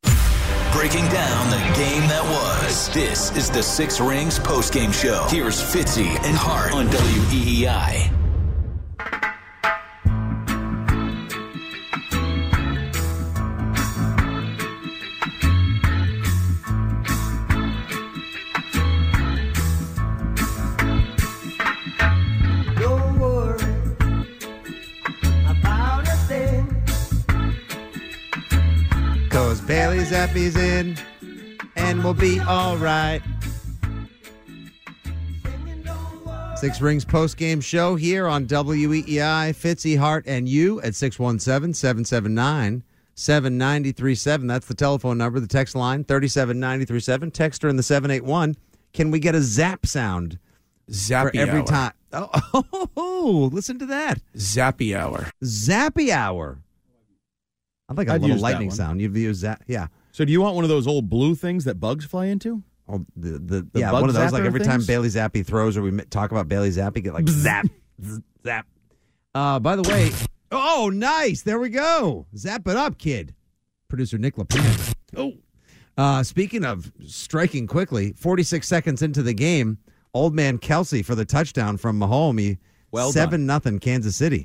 [0.74, 2.24] Breaking down the game that
[2.64, 2.90] was.
[2.90, 5.26] This is the Six Rings postgame show.
[5.30, 8.23] Here's Fitzy and Hart on WEEI.
[30.14, 30.96] Bailey Zappe's in
[31.76, 33.20] and we'll be all right.
[36.56, 39.56] Six Rings post game show here on WEEI.
[39.56, 42.84] Fitzy Hart and you at 617 779
[43.16, 44.48] 7937.
[44.48, 47.32] That's the telephone number, the text line 37937.
[47.32, 48.56] Texter in the 781.
[48.94, 50.38] Can we get a zap sound?
[50.92, 51.66] Zappy every hour.
[51.66, 51.94] time.
[52.12, 54.20] Oh, oh oh listen to that.
[54.36, 55.32] Zappy hour.
[55.44, 56.60] Zappy hour.
[57.90, 59.02] I'd like a I'd little lightning sound.
[59.02, 59.64] You've used that.
[59.66, 59.88] Yeah.
[60.14, 62.62] So do you want one of those old blue things that bugs fly into?
[62.88, 64.32] Oh, the, the, The yeah, bug one of those.
[64.32, 64.88] Like zapper every time things?
[64.88, 67.66] Bailey Zappe throws or we talk about Bailey Zappe, get like zap,
[68.46, 68.68] zap.
[69.34, 70.12] Uh, by the way,
[70.52, 71.42] oh, nice.
[71.42, 72.28] There we go.
[72.38, 73.34] Zap it up, kid.
[73.88, 74.94] Producer Nick LaPan.
[75.18, 75.34] Oh.
[75.98, 79.78] Uh, speaking of striking quickly, 46 seconds into the game,
[80.14, 82.40] old man Kelce for the touchdown from Mahomes.
[82.40, 82.58] He-
[82.92, 83.14] Well done.
[83.14, 84.44] seven nothing Kansas City.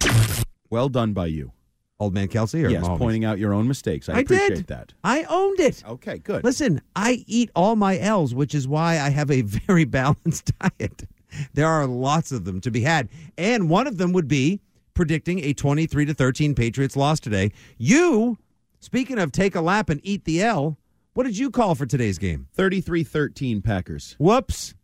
[0.71, 1.53] Well done by you.
[2.01, 2.99] Old man Kelce or yes, Mahomes?
[2.99, 4.09] pointing out your own mistakes.
[4.09, 4.67] I, I appreciate did.
[4.69, 4.93] that.
[5.03, 5.83] I owned it.
[5.87, 6.45] Okay, good.
[6.45, 11.09] Listen, I eat all my L's, which is why I have a very balanced diet.
[11.55, 14.61] There are lots of them to be had, and one of them would be
[14.95, 17.51] predicting a 23 to 13 Patriots loss today.
[17.79, 18.39] You,
[18.81, 20.79] speaking of take a lap and eat the L,
[21.15, 22.47] what did you call for today's game?
[22.57, 24.15] 33-13 Packers.
[24.19, 24.75] Whoops.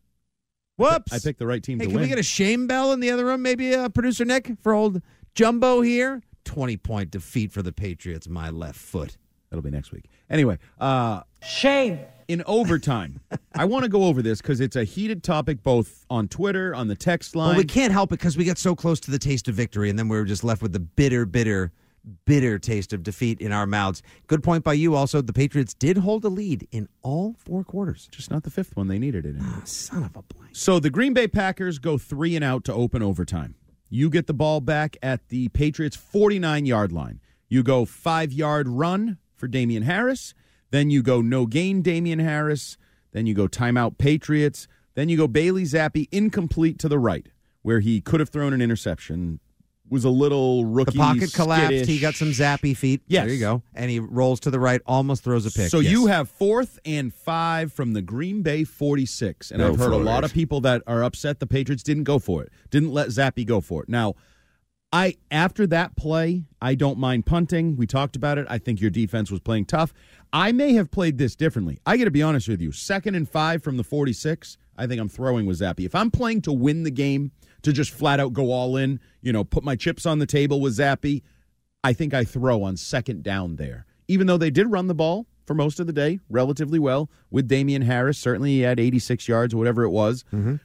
[0.76, 1.12] Whoops.
[1.12, 2.02] I picked the right team Hey, can win.
[2.02, 3.42] we get a shame bell in the other room?
[3.42, 5.00] Maybe uh, producer Nick for old
[5.34, 6.22] Jumbo here.
[6.44, 9.16] 20 point defeat for the Patriots, my left foot.
[9.50, 10.06] That'll be next week.
[10.28, 12.00] Anyway, uh, Shame.
[12.26, 13.20] in overtime,
[13.54, 16.88] I want to go over this because it's a heated topic both on Twitter, on
[16.88, 17.50] the text line.
[17.50, 19.90] Well, we can't help it because we got so close to the taste of victory,
[19.90, 21.70] and then we were just left with the bitter, bitter,
[22.24, 24.02] bitter taste of defeat in our mouths.
[24.26, 24.96] Good point by you.
[24.96, 28.08] Also, the Patriots did hold a lead in all four quarters.
[28.10, 28.88] Just not the fifth one.
[28.88, 29.42] They needed it in.
[29.42, 30.56] Ah, son of a blank.
[30.56, 33.54] So the Green Bay Packers go three and out to open overtime.
[33.88, 37.20] You get the ball back at the Patriots' 49 yard line.
[37.48, 40.34] You go five yard run for Damien Harris.
[40.70, 42.76] Then you go no gain Damien Harris.
[43.12, 44.66] Then you go timeout Patriots.
[44.94, 47.28] Then you go Bailey Zappe incomplete to the right,
[47.62, 49.40] where he could have thrown an interception.
[49.90, 50.96] Was a little rookie.
[50.96, 51.18] The rookie.
[51.20, 51.66] pocket collapsed.
[51.66, 51.86] skittish.
[51.88, 53.02] He got some zappy feet.
[53.06, 53.26] Yes.
[53.26, 53.62] There you go.
[53.74, 55.68] And he rolls to the right, almost throws a pick.
[55.70, 55.92] So Yes.
[55.92, 59.50] you have fourth and five from the Green Bay 46.
[59.50, 62.18] And Go I've heard a lot of people that are upset the Patriots didn't go
[62.18, 63.88] for it, didn't let Zappe go for it.
[63.90, 64.14] Now,
[64.92, 67.76] I after that play, I don't mind punting.
[67.76, 68.46] We talked about it.
[68.48, 69.92] I think your defense was playing tough.
[70.32, 71.78] I may have played this differently.
[71.84, 72.72] I got to be honest with you.
[72.72, 75.84] Second and five from the 46, I think I'm throwing with Zappe.
[75.84, 77.32] If I'm playing to win the game,
[77.64, 80.60] to just flat out go all in, you know, put my chips on the table
[80.60, 81.22] with Zappe,
[81.82, 83.84] I think I throw on second down there.
[84.08, 87.48] Even though they did run the ball for most of the day relatively well with
[87.48, 88.18] Damien Harris.
[88.18, 90.24] Certainly he had 86 yards or whatever it was.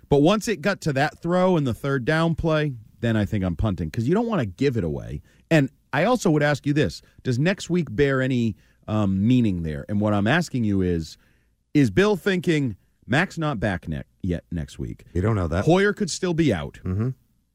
[0.10, 3.44] But once it got to that throw and the third down play, then I think
[3.44, 5.22] I'm punting because you don't want to give it away.
[5.52, 8.56] And I also would ask you this Does next week bear any
[8.88, 9.86] um, meaning there?
[9.90, 11.18] And what I'm asking you is
[11.74, 12.76] Is Bill thinking
[13.10, 15.04] Mac's not back ne- yet next week?
[15.14, 15.66] You don't know that.
[15.66, 16.80] Hoyer could still be out.
[16.84, 17.10] Mm-hmm.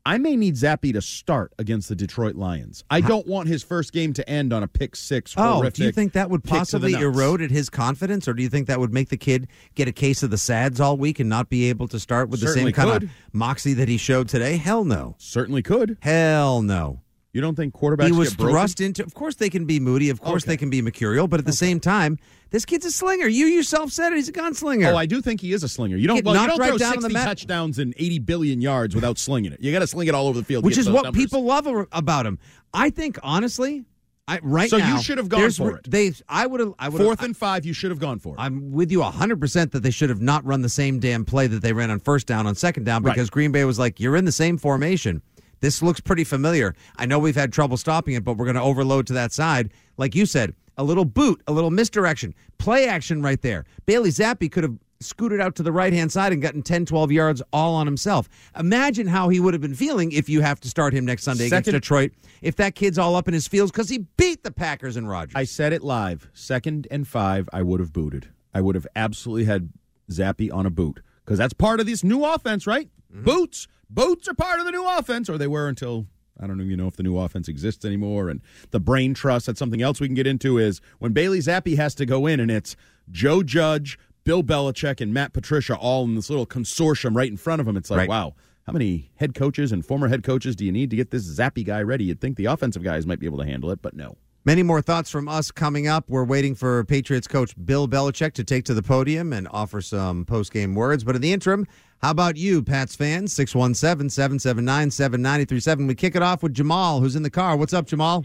[0.07, 2.85] I may need Zappe to start against the Detroit Lions.
[2.91, 5.33] I don't want his first game to end on a pick six.
[5.35, 7.05] Oh, do you think that would kick to the possibly nuts.
[7.05, 10.23] eroded his confidence, or do you think that would make the kid get a case
[10.23, 12.85] of the sads all week and not be able to start with Certainly the same
[12.87, 13.03] kind could.
[13.05, 14.59] of moxie that he showed today?
[14.59, 15.15] Hell no.
[15.17, 15.97] Certainly could.
[16.03, 17.01] Hell no.
[17.35, 19.03] You don't think quarterbacks He was thrust into.
[19.03, 20.09] Of course, they can be moody.
[20.09, 20.53] Of course, Okay.
[20.53, 21.27] they can be mercurial.
[21.29, 22.17] But at the same time,
[22.51, 23.27] this kid's a slinger.
[23.27, 24.17] You yourself said it.
[24.17, 24.93] He's a gunslinger.
[24.93, 25.97] Oh, I do think he is a slinger.
[25.97, 27.27] You don't, well, you don't right throw down on 60 the mat.
[27.27, 29.61] touchdowns and 80 billion yards without slinging it.
[29.61, 30.65] You got to sling it all over the field.
[30.65, 31.21] which is what numbers.
[31.25, 32.39] people love about him.
[32.73, 33.85] I think honestly,
[34.29, 35.91] I right So you should have gone for it.
[35.91, 36.73] They, I would have.
[36.79, 38.41] I would Fourth and five, you should have gone for it.
[38.41, 41.61] I'm with you 100% that they should have not run the same damn play that
[41.63, 43.13] they ran on first down on second down Right.
[43.15, 45.21] because Green Bay was like, you're in the same formation.
[45.65, 46.75] This looks pretty familiar.
[46.99, 49.71] I know we've had trouble stopping it, but we're going to overload to that side.
[49.97, 53.65] Like you said, a little boot, a little misdirection, play action right there.
[53.87, 57.13] Bailey Zappe could have scooted out to the right hand side and gotten 10, 12
[57.13, 58.29] yards all on himself.
[58.59, 61.47] Imagine how he would have been feeling if you have to start him next Sunday
[61.47, 64.99] against Detroit, if that kid's all up in his fields because he beat the Packers
[64.99, 65.33] and Rodgers.
[65.35, 66.29] I said it live.
[66.35, 68.29] Second and five, I would have booted.
[68.53, 69.71] I would have absolutely had
[70.11, 72.91] Zappe on a boot because that's part of this new offense, right?
[73.15, 73.25] Mm-hmm.
[73.25, 76.07] Boots, boots are part of the new offense, or they were until
[76.41, 78.29] I don't even know if the new offense exists anymore.
[78.29, 79.47] And the brain trust.
[79.47, 80.59] That's something else we can get into.
[80.59, 82.75] Is when Bailey Zappe has to go in, and it's
[83.11, 87.61] Joe Judge, Bill Belichick, and Matt Patricia all in this little consortium right in front
[87.61, 87.77] of him.
[87.77, 88.09] It's like, Right.
[88.09, 88.35] wow.
[88.67, 91.65] How many head coaches and former head coaches do you need to get this Zappe
[91.67, 92.05] guy ready?
[92.05, 94.17] You'd think the offensive guys might be able to handle it, but no.
[94.47, 96.05] Many more thoughts from us coming up.
[96.07, 100.27] We're waiting for Patriots coach Bill Belichick to take to the podium and offer some
[100.27, 101.03] post game words.
[101.03, 101.67] But in the interim,
[102.03, 103.33] how about you, Pats fans?
[103.33, 105.87] 617 779 7937.
[105.87, 107.57] We kick it off with Jamal, who's in the car.
[107.57, 108.23] What's up, Jamal?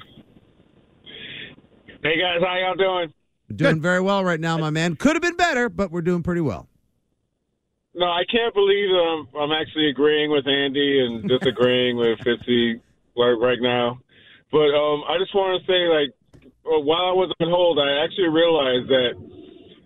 [2.04, 3.14] Hey guys, how y'all doing?
[3.56, 4.98] Doing very well right now, my man.
[4.98, 6.68] Could have been better, but we're doing pretty well.
[7.94, 12.82] No, I can't believe I'm, I'm actually agreeing with Andy and disagreeing with Fitzy
[13.16, 14.00] right, right now.
[14.52, 16.10] But um, I just want to say, like,
[16.66, 19.14] uh, while I was on hold, I actually realized that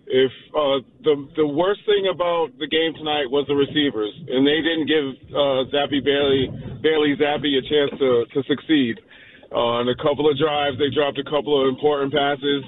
[0.07, 4.59] if uh, the the worst thing about the game tonight was the receivers, and they
[4.63, 6.47] didn't give uh, Zappe Bailey
[6.83, 8.99] Bailey Zappe a chance to to succeed.
[9.51, 12.63] Uh, on a couple of drives, they dropped a couple of important passes,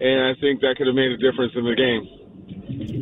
[0.00, 2.21] and I think that could have made a difference in the game.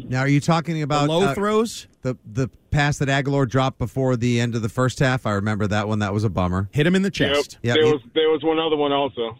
[0.08, 1.86] Now, are you talking about low uh, throws?
[2.02, 5.26] The the pass that Agholor dropped before the end of the first half.
[5.26, 5.98] I remember that one.
[6.00, 6.68] That was a bummer.
[6.72, 7.12] Hit him in the Yep.
[7.14, 7.58] chest.
[7.62, 9.38] there was there was one other one also.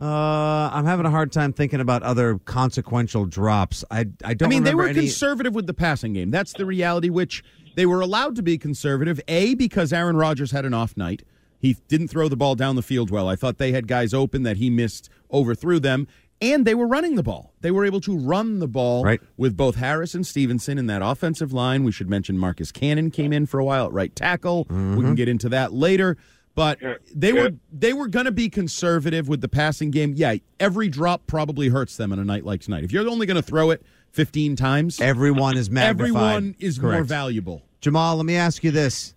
[0.00, 3.84] Uh, I'm having a hard time thinking about other consequential drops.
[3.90, 4.46] I I don't.
[4.46, 6.30] I mean, they were any- conservative with the passing game.
[6.30, 7.44] That's the reality, which
[7.76, 9.20] they were allowed to be conservative.
[9.28, 11.22] A, because Aaron Rodgers had an off night.
[11.60, 13.28] He didn't throw the ball down the field well.
[13.28, 16.08] I thought they had guys open that he missed, overthrew them,
[16.42, 17.54] and they were running the ball.
[17.62, 19.20] They were able to run the ball Right.
[19.38, 21.84] with both Harris and Stevenson in that offensive line.
[21.84, 24.66] We should mention Marcus Cannon came in for a while at right tackle.
[24.68, 25.00] We Mm-hmm.
[25.00, 26.18] can get into that later.
[26.54, 26.78] But
[27.14, 30.12] they were they were going to be conservative with the passing game.
[30.14, 32.84] Yeah, every drop probably hurts them on a night like tonight.
[32.84, 36.08] If you're only going to throw it 15 times, everyone is magnified.
[36.10, 37.62] Everyone is more valuable.
[37.80, 39.14] Jamal, let me ask you this.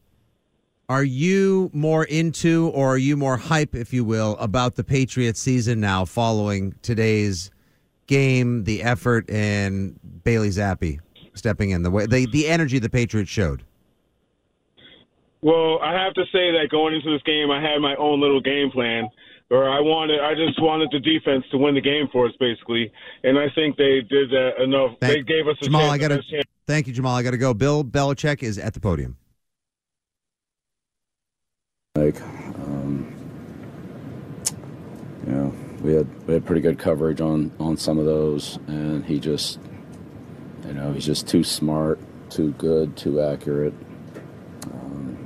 [0.87, 5.39] Are you more into or are you more hype, if you will, about the Patriots
[5.39, 7.49] season now following today's
[8.05, 10.99] game, the effort, and Bailey Zappe
[11.33, 13.63] stepping in, the way the, the energy the Patriots showed?
[15.41, 18.41] Well, I have to say that going into this game, I had my own little
[18.41, 19.09] game plan,
[19.49, 22.91] or I wanted, I just wanted the defense to win the game for us, basically,
[23.23, 24.99] and I think they did that enough.
[24.99, 25.93] they gave us a Jamal, chance.
[25.93, 26.45] I got to chance.
[26.67, 27.15] thank you, Jamal.
[27.15, 27.55] I got to go.
[27.55, 29.17] Bill Belichick is at the podium.
[31.95, 33.07] Like, um,
[35.25, 39.05] you know, we had we had pretty good coverage on on some of those, and
[39.05, 39.59] he just,
[40.67, 41.97] you know, he's just too smart,
[42.29, 43.73] too good, too accurate.
[44.73, 45.17] Um,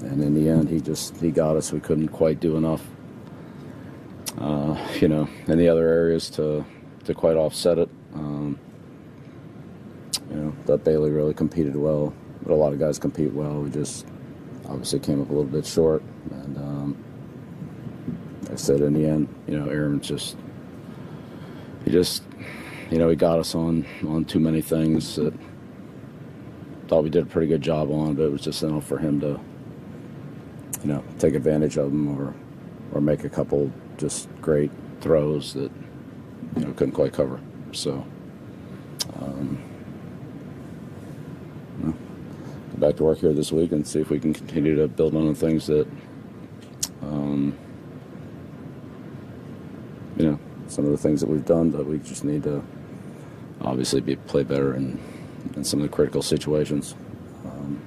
[0.00, 1.70] and in the end, he just he got us.
[1.70, 2.84] We couldn't quite do enough,
[4.40, 6.64] uh, you know, in the other areas to
[7.04, 7.88] to quite offset it.
[8.12, 8.58] Um,
[10.30, 13.60] you know, that Bailey really competed well, but a lot of guys compete well.
[13.60, 14.04] We just
[14.68, 17.04] obviously came up a little bit short, and um,
[18.50, 20.36] I said in the end, you know, Aaron just
[21.84, 22.22] he just
[22.90, 25.34] you know he got us on on too many things that
[26.88, 29.20] thought we did a pretty good job on, but it was just enough for him
[29.20, 29.40] to
[30.82, 32.34] you know take advantage of them or
[32.92, 35.70] or make a couple just great throws that
[36.56, 37.40] you know couldn't quite cover.
[37.72, 38.04] So.
[39.20, 39.62] Um,
[41.78, 41.92] you know,
[42.73, 45.14] go back to work here this week and see if we can continue to build
[45.14, 45.88] on the things that,
[47.00, 47.56] um,
[50.18, 52.62] you know, some of the things that we've done, but we just need to
[53.62, 55.00] obviously be play better in,
[55.56, 56.94] in some of the critical situations.
[57.46, 57.80] Um,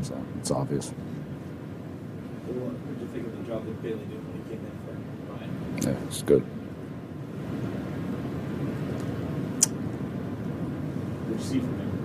[0.00, 0.88] so it's obvious.
[2.46, 4.94] What did you think of the job that Bailey did when he came in for
[5.34, 5.50] Ryan?
[5.82, 6.42] Yeah, it's good.
[11.20, 12.03] What did you see from him?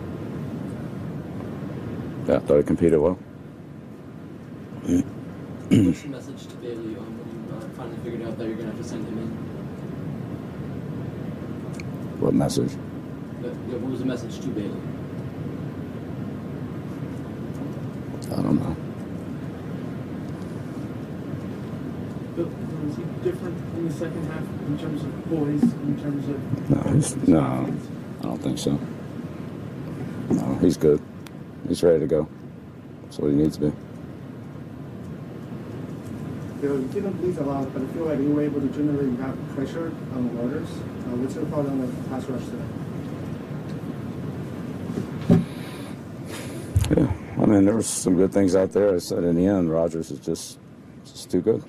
[2.30, 3.18] Yeah, I thought he competed well.
[4.84, 8.70] What's your message to Bailey um, when you uh, finally figured out that you're going
[8.70, 9.30] to have to send him in?
[12.22, 12.74] What message?
[13.42, 14.80] But, yeah, what was the message to Bailey?
[18.30, 18.76] I don't know.
[22.36, 26.70] But was he different in the second half in terms of poise, in terms of
[26.70, 27.42] No, he's, no,
[28.20, 28.80] I don't think so.
[30.30, 31.02] No, he's good.
[31.68, 32.28] He's ready to go.
[33.03, 33.76] That's what he needs to be.
[36.62, 38.68] You, know, you didn't bleed a lot, but I feel like you were able to
[38.68, 40.70] generate that pressure on the Warriors.
[40.70, 42.66] Uh, what's your thought on the pass rush today?
[46.97, 48.93] Yeah, I mean, there was some good things out there.
[48.93, 50.60] I said in the end, Rodgers is just
[51.05, 51.64] just too good.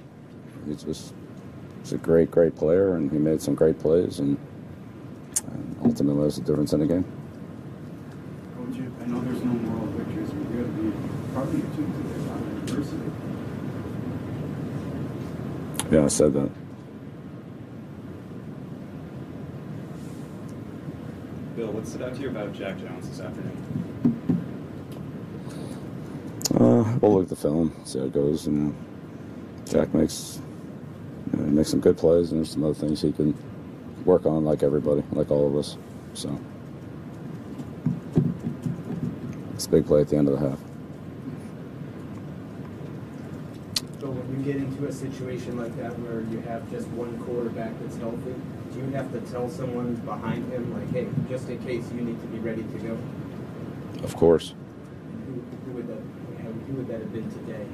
[0.66, 1.14] He's just
[1.82, 4.36] he's a great, great player, and he made some great plays, and,
[5.52, 7.04] and ultimately was the difference in the game.
[8.56, 10.90] Coach, I know there's no moral victories, but you got to be
[11.50, 12.14] proud of your team today.
[12.14, 13.10] A lot of adversity.
[15.90, 16.50] Yeah, I said that.
[21.56, 23.56] Bill, what stood out to you about Jack Jones this afternoon?
[26.54, 28.74] Uh, we'll look at the film, see how it goes, and
[29.68, 30.40] Jack makes
[31.32, 33.34] you know, makes some good plays, and there's some other things he can
[34.04, 35.76] work on, like everybody, like all of us.
[36.14, 36.38] So
[39.54, 40.58] it's a big play at the end of the half.
[44.00, 44.10] But
[44.80, 48.34] when into a situation like that where you have just one quarterback that's healthy,
[48.72, 52.20] do you have to tell someone behind him, like, hey, just in case you need
[52.20, 52.98] to be ready to go?
[54.02, 54.54] Of course.
[55.26, 56.00] Who, who would that
[56.66, 57.66] who would that have been today?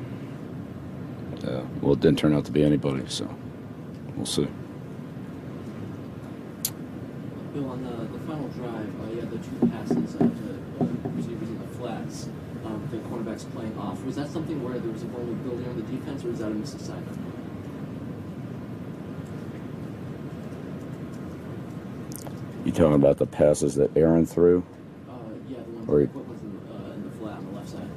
[1.45, 1.63] Yeah.
[1.81, 3.29] Well, it didn't turn out to be anybody, so
[4.17, 4.49] we'll see.
[7.53, 10.25] Bill, on the, the final drive, uh, you had the two passes uh, to
[10.81, 12.29] uh, receivers in the flats,
[12.91, 14.03] the cornerbacks playing off.
[14.05, 16.55] Was that something where there was a vulnerability on the defense, or was that a
[16.55, 17.19] missed assignment?
[22.65, 24.63] You talking about the passes that Aaron threw?
[25.09, 25.13] Uh,
[25.49, 27.69] yeah, the ones Or- that put ones in, uh, in the flat on the left
[27.69, 27.89] side.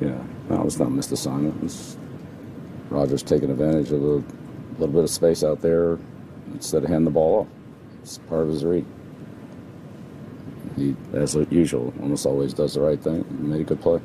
[0.00, 1.62] Yeah, no, it's not a missed assignment.
[1.62, 1.96] It's
[2.88, 5.98] Rodgers taking advantage of a little bit of space out there
[6.52, 7.46] instead of handing the ball off.
[8.02, 8.86] It's part of his read.
[10.76, 13.24] He, as usual, almost always does the right thing.
[13.28, 14.00] and Made a good play.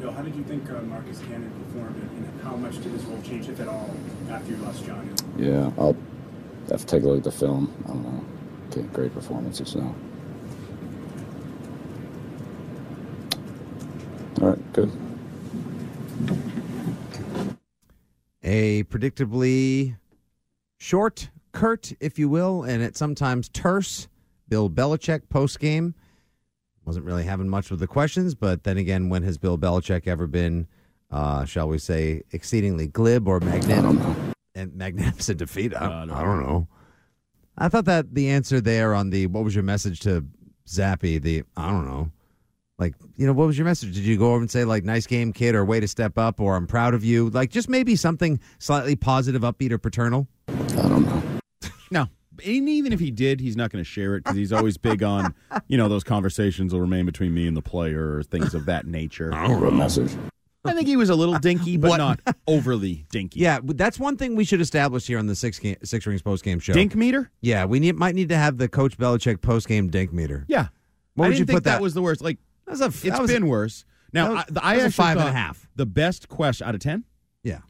[0.00, 3.04] Bill, how did you think uh, Marcus Cannon performed, and and how much did his
[3.04, 3.94] role change, if at all,
[4.30, 5.14] after you lost John?
[5.36, 5.96] Yeah, I'll
[6.70, 7.72] have to take a look at the film.
[7.84, 8.24] I don't know.
[8.70, 9.94] Okay, great performances now.
[14.40, 14.90] All right, good.
[18.42, 19.96] A predictably
[20.78, 24.08] short, curt, if you will, and at sometimes terse
[24.50, 25.94] Bill Belichick post game.
[26.84, 30.26] Wasn't really having much with the questions, but then again, when has Bill Belichick ever
[30.26, 30.66] been,
[31.10, 35.74] uh, shall we say, exceedingly glib or magnanimous and magnificent defeat?
[35.74, 36.68] I, I don't know.
[37.56, 40.26] I thought that the answer there on the what was your message to
[40.66, 41.22] Zappe?
[41.22, 42.10] The I don't know.
[42.78, 43.94] Like, you know, what was your message?
[43.94, 46.40] Did you go over and say, like, nice game, kid, or way to step up,
[46.40, 47.28] or I'm proud of you?
[47.28, 50.26] Like, just maybe something slightly positive, upbeat, or paternal?
[50.48, 51.22] I don't know.
[51.90, 52.06] no,
[52.44, 55.02] and even if he did, he's not going to share it because he's always big
[55.02, 55.34] on,
[55.68, 58.86] you know, those conversations will remain between me and the player or things of that
[58.86, 59.32] nature.
[59.34, 59.70] I don't know.
[59.70, 60.12] message.
[60.64, 63.40] I think he was a little dinky, but not overly dinky.
[63.40, 66.44] Yeah, that's one thing we should establish here on the six game, six rings post
[66.44, 66.74] game show.
[66.74, 67.30] Dink meter?
[67.40, 70.44] Yeah, we need might need to have the Coach Belichick post game dink meter.
[70.48, 70.68] Yeah.
[71.14, 71.80] What I would didn't you think put that?
[71.80, 72.20] was the worst.
[72.20, 73.84] Like, That's a- it's that was a- been worse.
[74.12, 75.68] Now, that was- I, I that was a actually five and a thought half.
[75.76, 77.04] The best question out of 10?
[77.42, 77.60] Yeah.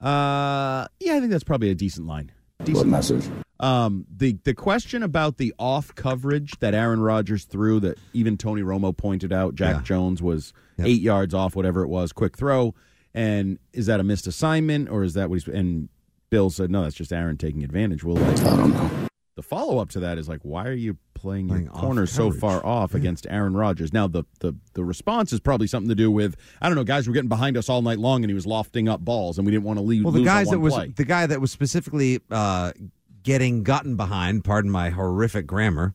[0.00, 2.30] Uh, yeah, I think that's probably a decent line.
[2.60, 3.28] What message?
[3.60, 8.62] Um, the the question about the off coverage that Aaron Rodgers threw, that even Tony
[8.62, 9.82] Romo pointed out, Jack Yeah.
[9.82, 10.88] Jones was Yep.
[10.88, 12.74] eight yards off, whatever it was, quick throw,
[13.12, 15.54] and is that a missed assignment or is that what he's?
[15.54, 15.88] And
[16.30, 18.02] Bill said, no, that's just Aaron taking advantage.
[18.02, 18.90] Well, like, I don't know.
[19.36, 22.64] The follow up to that is like, why are you playing, your corner so far
[22.64, 23.92] off against Aaron Rodgers?
[23.92, 27.08] Now, the, the the response is probably something to do with I don't know, guys
[27.08, 29.50] were getting behind us all night long, and he was lofting up balls, and we
[29.52, 30.04] didn't want to leave.
[30.04, 30.92] Well, the on guys that was play.
[30.94, 32.72] the guy that was specifically uh,
[33.22, 34.44] getting gotten behind.
[34.44, 35.94] Pardon my horrific grammar.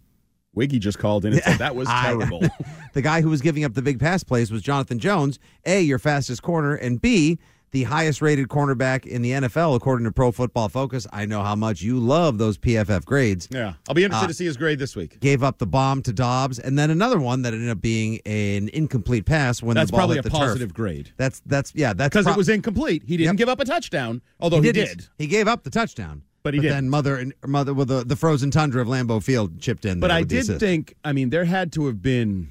[0.54, 2.42] Wiggy just called in and said that was I- terrible.
[2.94, 5.40] the guy who was giving up the big pass plays was Jonathan Jones.
[5.66, 7.40] A, your fastest corner, and B,
[7.72, 11.06] the highest rated cornerback in the NFL according to Pro Football Focus.
[11.14, 13.48] I know how much you love those PFF grades.
[13.52, 15.20] yeah, I'll be interested Uh, to see his grade this week.
[15.20, 18.70] Gave up the bomb to Doubs, and then another one that ended up being an
[18.70, 20.40] incomplete pass when That's the ball probably a the turf.
[20.40, 21.12] positive grade.
[21.18, 23.04] That's that's yeah that's because prob- it was incomplete.
[23.06, 23.38] He didn't Yep.
[23.38, 24.98] give up a touchdown, although he, didn't.
[24.98, 25.08] did.
[25.18, 26.74] He gave up the touchdown, But he didn't.
[26.76, 30.00] then mother and mother with the, the frozen tundra of Lambeau Field chipped in.
[30.00, 32.50] But I did think, I mean, there had to have been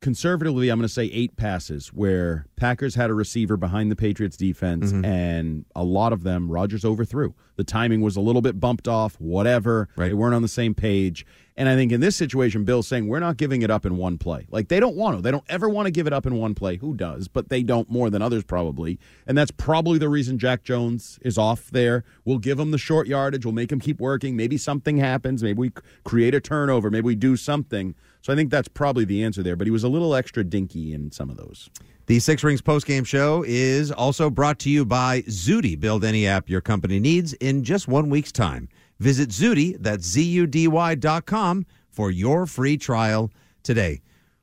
[0.00, 4.36] conservatively, I'm going to say eight passes where Packers had a receiver behind the Patriots
[4.36, 5.04] defense, Mm-hmm.
[5.04, 7.34] and a lot of them Rodgers overthrew.
[7.56, 9.88] The timing was a little bit bumped off, whatever.
[9.96, 10.08] Right.
[10.08, 11.26] They weren't on the same page.
[11.56, 14.16] And I think in this situation, Bill's saying we're not giving it up in one
[14.16, 14.46] play.
[14.50, 15.22] Like they don't want to.
[15.22, 16.76] They don't ever want to give it up in one play.
[16.76, 17.28] Who does?
[17.28, 18.98] But they don't more than others probably.
[19.26, 22.02] And that's probably the reason Jack Jones is off there.
[22.24, 23.44] We'll give him the short yardage.
[23.44, 24.36] We'll make him keep working.
[24.36, 25.42] Maybe something happens.
[25.42, 25.72] Maybe we
[26.02, 26.90] create a turnover.
[26.90, 27.94] Maybe we do something.
[28.22, 29.56] So I think that's probably the answer there.
[29.56, 31.70] But he was a little extra dinky in some of those.
[32.06, 35.76] The Six Rings postgame show is also brought to you by Zudy.
[35.76, 38.68] Build any app your company needs in just one week's time.
[38.98, 43.30] Visit Zudy, that's Z-U-D-Y dot com, for your free trial
[43.62, 44.02] today.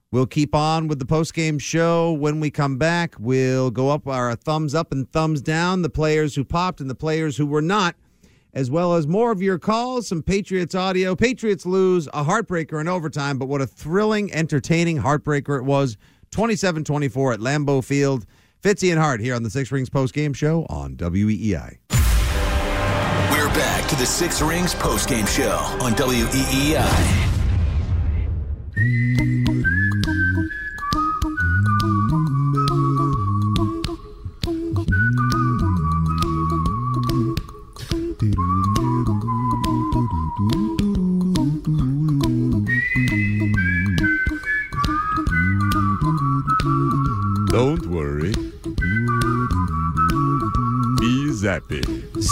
[0.09, 2.13] We'll keep on with the postgame show.
[2.13, 6.33] When we come back, we'll go up our thumbs up and thumbs down, the players
[6.33, 7.95] who popped and the players who were not,
[8.57, 11.15] as well as more of your calls, some Patriots audio.
[11.15, 15.95] Patriots lose a heartbreaker in overtime, but what a thrilling, entertaining heartbreaker it was.
[16.31, 18.25] 27 24 at Lambeau Field.
[18.63, 21.77] Fitzy and Hart here on the Six Rings postgame show on WEEI.
[23.31, 27.36] We're back to the Six Rings postgame show on WEEI.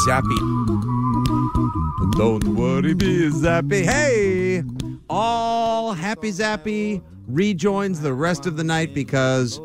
[0.08, 0.38] Zappy.
[2.18, 3.84] Don't worry, be zappy.
[3.84, 4.64] Hey,
[5.10, 9.60] all happy zappy rejoins the rest of the night because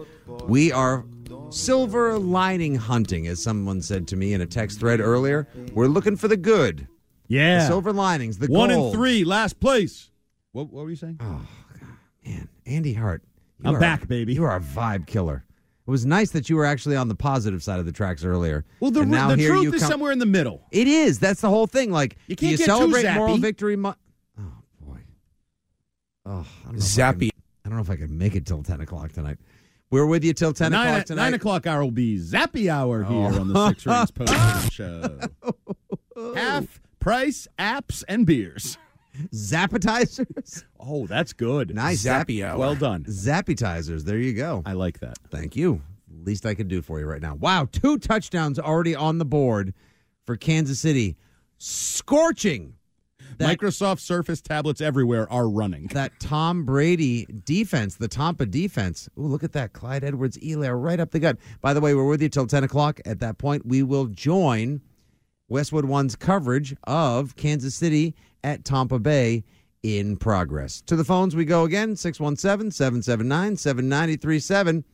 [0.46, 1.04] we are
[1.50, 5.46] silver lining hunting, as someone said to me in a text thread earlier.
[5.74, 6.86] We're looking for the good.
[7.28, 7.58] Yeah.
[7.60, 8.38] The silver linings.
[8.38, 8.86] The One gold.
[8.86, 10.10] and three, last place.
[10.52, 11.18] What, what were you saying?
[11.20, 11.46] Oh,
[12.24, 12.48] man.
[12.66, 13.22] Andy Hart.
[13.62, 14.34] you I'm are- back, baby.
[14.34, 15.44] You are a vibe killer.
[15.90, 18.64] It was nice that you were actually on the positive side of the tracks earlier.
[18.78, 20.62] Well, the, And now the here truth you is come- somewhere in the middle.
[20.70, 21.18] It is.
[21.18, 21.90] That's the whole thing.
[21.90, 23.74] Like, You can't you get too celebrate moral victory?
[23.74, 23.96] Mo-
[24.38, 24.42] oh
[24.80, 24.98] boy.
[26.24, 27.18] Oh, I don't know if I Zappy.
[27.18, 27.30] can-
[27.64, 29.38] I don't know if I can make it till ten o'clock tonight.
[29.90, 31.24] We're with you till ten nine, o'clock tonight.
[31.24, 33.12] Nine o'clock hour will be Zappy Hour oh.
[33.12, 33.40] here Oh.
[33.40, 35.18] on the Six Rings Post Show.
[36.36, 38.78] Half price apps and beers.
[39.32, 40.64] Zappetizers.
[40.78, 41.74] Oh, that's good.
[41.74, 42.04] Nice.
[42.04, 42.58] Zappy hour.
[42.58, 43.04] Well done.
[43.04, 44.04] Zappetizers.
[44.04, 44.62] There you go.
[44.64, 45.18] I like that.
[45.30, 45.82] Thank you.
[46.24, 47.34] Least I could do for you right now.
[47.36, 49.72] Wow, two touchdowns already on the board
[50.26, 51.16] for Kansas City.
[51.58, 52.74] Scorching
[53.38, 55.86] That- Microsoft Surface tablets everywhere are running.
[55.88, 59.08] that Tom Brady defense, the Tampa defense.
[59.18, 59.72] Ooh, look at that.
[59.72, 61.38] Clyde Edwards Helaire right up the gut.
[61.60, 63.00] By the way, we're with you till 10 o'clock.
[63.06, 64.80] At that point, we will join
[65.48, 68.14] Westwood One's coverage of Kansas City
[68.44, 69.44] at Tampa Bay
[69.82, 70.80] in progress.
[70.82, 74.84] To the phones we go again 617 779 7937.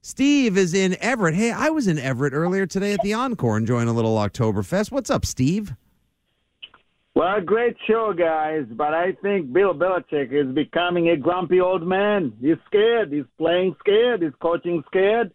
[0.00, 1.34] Steve is in Everett.
[1.34, 4.90] Hey, I was in Everett earlier today at the Encore enjoying a little Oktoberfest.
[4.90, 5.74] What's up, Steve?
[7.14, 8.64] Well, great show, guys.
[8.70, 12.32] But I think Bill Belichick is becoming a grumpy old man.
[12.40, 13.12] He's scared.
[13.12, 14.22] He's playing scared.
[14.22, 15.32] He's coaching scared.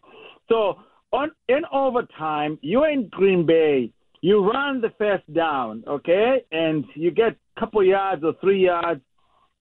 [0.48, 0.80] So
[1.12, 3.92] on in overtime, you're in Green Bay.
[4.20, 9.00] You run the first down, okay, and you get couple yards or three yards.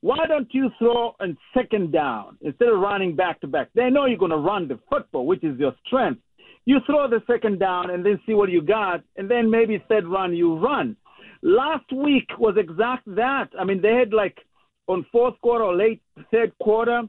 [0.01, 3.69] Why don't you throw a second down instead of running back to back?
[3.73, 6.21] They know you're going to run the football, which is your strength.
[6.65, 10.05] You throw the second down and then see what you got, and then maybe third
[10.05, 10.95] run you run.
[11.41, 13.49] Last week was exact that.
[13.59, 14.37] I mean, they had like
[14.87, 17.03] on fourth quarter or late third quarter,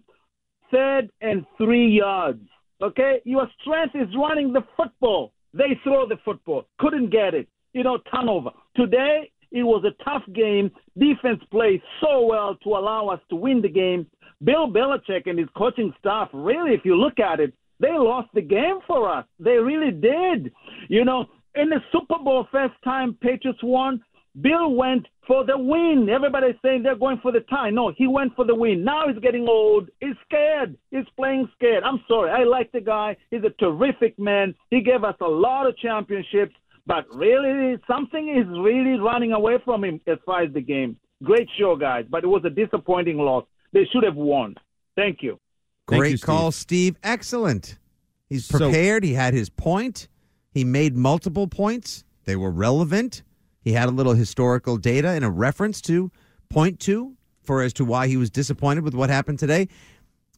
[0.71, 2.43] third and three yards.
[2.81, 5.33] Okay, your strength is running the football.
[5.53, 7.49] They throw the football, couldn't get it.
[7.73, 8.51] You know, turnover.
[8.77, 10.71] Today it was a tough game.
[10.99, 14.07] Defense played so well to allow us to win the game.
[14.45, 18.43] Bill Belichick and his coaching staff, really, if you look at it, they lost the
[18.43, 19.25] game for us.
[19.39, 20.53] They really did.
[20.89, 24.03] You know, in the Super Bowl first time Patriots won,
[24.41, 26.09] Bill went for the win.
[26.09, 27.71] Everybody's saying they're going for the tie.
[27.71, 28.85] No, he went for the win.
[28.85, 29.89] Now he's getting old.
[30.01, 30.77] He's scared.
[30.91, 31.83] He's playing scared.
[31.83, 32.31] I'm sorry.
[32.31, 33.17] I like the guy.
[33.31, 34.55] He's a terrific man.
[34.71, 36.55] He gave us a lot of championships,
[36.89, 40.97] but really something is really running away from him as far as the game.
[41.23, 43.45] Great show, guys, but it was a disappointing loss.
[43.73, 44.57] They should have won.
[44.97, 45.39] Thank you.
[45.89, 46.27] Thank Great you, Steve.
[46.27, 46.97] call, Steve.
[47.03, 47.79] Excellent.
[48.29, 49.05] He's So- prepared.
[49.05, 50.09] he had his point.
[50.51, 52.05] He made multiple points.
[52.25, 53.23] They were relevant.
[53.61, 56.11] He had a little historical data and a reference to
[56.49, 59.69] point to for as to why he was disappointed with what happened today.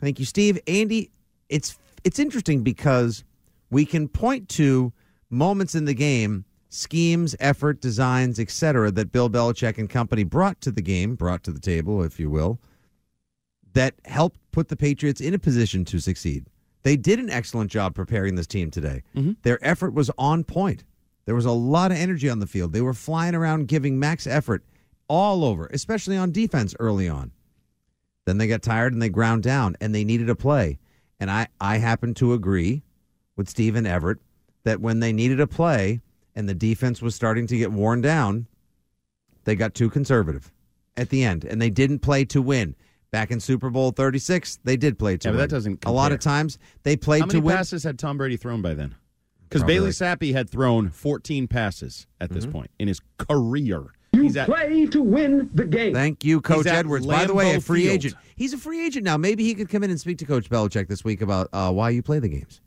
[0.01, 0.59] Thank you, Steve.
[0.67, 1.11] Andy,
[1.49, 3.23] it's it's interesting because
[3.71, 4.93] we can point to
[5.31, 10.71] moments in the game, schemes, effort, designs, etc., that Bill Belichick and company brought to
[10.71, 12.61] the game, brought to the table, if you will,
[13.73, 16.47] that helped put the Patriots in a position to succeed.
[16.83, 19.03] They did an excellent job preparing this team today.
[19.15, 19.33] Mm-hmm.
[19.43, 20.85] Their effort was on point.
[21.27, 22.73] There was a lot of energy on the field.
[22.73, 24.65] They were flying around giving max effort
[25.09, 27.33] all over, especially on defense early on.
[28.25, 30.79] Then they got tired and they ground down and they needed a play.
[31.19, 32.83] And I, I happen to agree
[33.37, 34.19] with Steven Everett
[34.65, 36.01] that when they needed a play
[36.35, 38.47] and the defense was starting to get worn down,
[39.45, 40.53] they got too conservative
[40.97, 42.75] at the end and they didn't play to win.
[43.11, 45.41] Back in Super Bowl 36, they did play to Yeah, but win.
[45.41, 47.57] that doesn't A lot of times they played How many to win.
[47.57, 48.95] passes had Tom Brady thrown by then?
[49.49, 52.53] Because Bailey like- Zappe had thrown 14 passes at this Mhm.
[52.53, 53.83] point in his career.
[54.13, 55.93] You He's at- play to win the game.
[55.93, 57.05] Thank you, Coach at Edwards.
[57.07, 57.95] By the way, a free Field.
[57.95, 58.15] agent.
[58.37, 59.17] He's a free agent now.
[59.17, 61.91] Maybe he could come in and speak to Coach Belichick this week about uh, why
[61.91, 62.61] you play the games.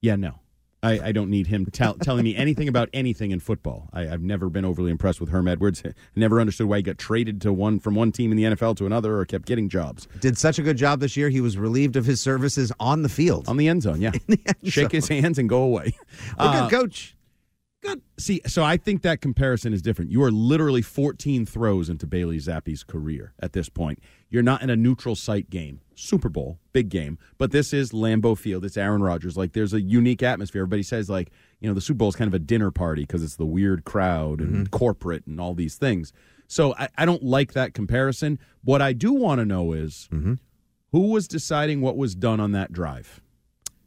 [0.00, 0.36] Yeah, no.
[0.82, 3.90] I, I don't need him tell, telling me anything about anything in football.
[3.92, 5.82] I, I've never been overly impressed with Herm Edwards.
[5.84, 8.76] I never understood why he got traded to one from one team in the NFL
[8.78, 10.08] to another or kept getting jobs.
[10.20, 11.28] Did such a good job this year.
[11.28, 13.48] He was relieved of his services on the field.
[13.48, 14.12] On the end zone, yeah.
[14.64, 15.94] Shake his hands and go away.
[16.38, 17.14] Uh, good coach.
[17.82, 18.02] Good.
[18.18, 20.10] See, so I think that comparison is different.
[20.10, 24.00] You are literally 14 throws into Bailey Zappe's career at this point.
[24.28, 25.80] You're not in a neutral site game.
[25.94, 28.64] Super Bowl, big game, but this is Lambeau Field.
[28.64, 29.36] It's Aaron Rodgers.
[29.36, 30.62] Like, there's a unique atmosphere.
[30.62, 33.22] Everybody says, like, you know, the Super Bowl is kind of a dinner party because
[33.22, 34.64] it's the weird crowd and mm-hmm.
[34.76, 36.12] corporate and all these things.
[36.48, 38.38] So I, I don't like that comparison.
[38.62, 40.34] What I do want to know is mm-hmm.
[40.92, 43.20] who was deciding what was done on that drive?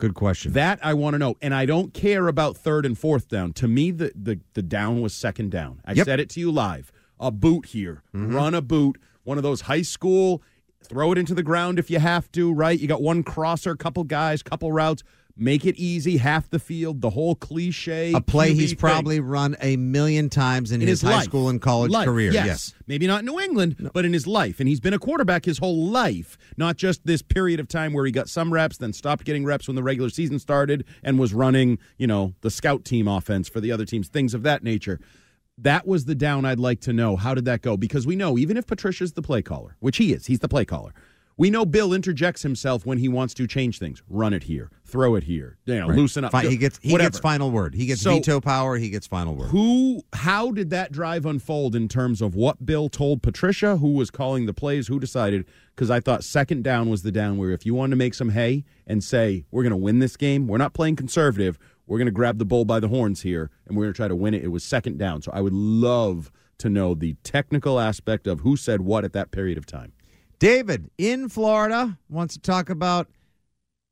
[0.04, 0.52] Good question.
[0.52, 3.54] That I want to know, and I don't care about third and fourth down.
[3.54, 5.80] To me, the the, the down was second down.
[5.86, 6.06] I Yep.
[6.06, 6.92] said it to you live.
[7.22, 8.36] A boot here, mm-hmm.
[8.36, 8.98] run a boot.
[9.24, 10.44] One of those high school.
[10.84, 12.52] Throw it into the ground if you have to.
[12.54, 15.04] Right, you got one crosser, couple guys, couple routes.
[15.36, 18.14] Make it easy, half the field, the whole cliche.
[18.14, 18.78] A play QB he's thing.
[18.78, 21.24] probably run a million times in, his, high life.
[21.24, 22.32] school and college Life, career.
[22.32, 22.74] Yes.
[22.88, 24.60] Maybe not in New England, but in his life.
[24.60, 28.06] And he's been a quarterback his whole life, not just this period of time where
[28.06, 31.34] he got some reps, then stopped getting reps when the regular season started and was
[31.34, 35.00] running, you know, the scout team offense for the other teams, things of that nature.
[35.58, 37.16] That was the down I'd like to know.
[37.16, 37.78] How did that go?
[37.78, 40.66] Because we know, even if Patricia's the play caller, which he is, he's the play
[40.66, 40.94] caller.
[41.36, 44.04] We know Bill interjects himself when he wants to change things.
[44.08, 45.98] Run it here, throw it here, you know, Right.
[45.98, 46.32] loosen up.
[46.32, 47.10] Fi- he gets he whatever.
[47.10, 47.74] gets final word.
[47.74, 48.78] He gets So- veto power.
[48.78, 49.48] He gets final word.
[49.50, 50.04] Who?
[50.14, 53.78] How did that drive unfold in terms of what Bill told Patricia?
[53.78, 54.88] Who was calling the plays?
[54.88, 55.46] Who decided?
[55.76, 58.30] Because I thought second down was the down where if you wanted to make some
[58.30, 61.58] hay and say we're going to win this game, we're not playing conservative.
[61.88, 64.08] We're going to grab the bull by the horns here and we're going to try
[64.08, 64.44] to win it.
[64.44, 65.24] It was second down.
[65.24, 69.32] So I would love to know the technical aspect of who said what at that
[69.32, 69.94] period of time.
[70.44, 73.08] David in Florida wants to talk about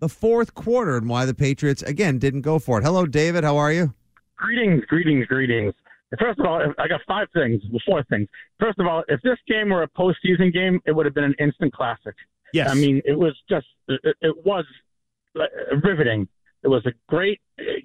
[0.02, 2.84] the fourth quarter and why the Patriots again didn't go for it.
[2.84, 3.46] Hello, David.
[3.46, 3.94] How are you?
[4.36, 5.74] Greetings, greetings, greetings.
[6.20, 8.28] First of all, I got five things, four things.
[8.60, 11.36] First of all, if this game were a postseason game, it would have been an
[11.40, 12.16] instant classic.
[12.52, 12.70] Yes.
[12.70, 14.66] I mean, it was just, it, it was
[15.86, 16.28] riveting.
[16.64, 17.40] It was a great,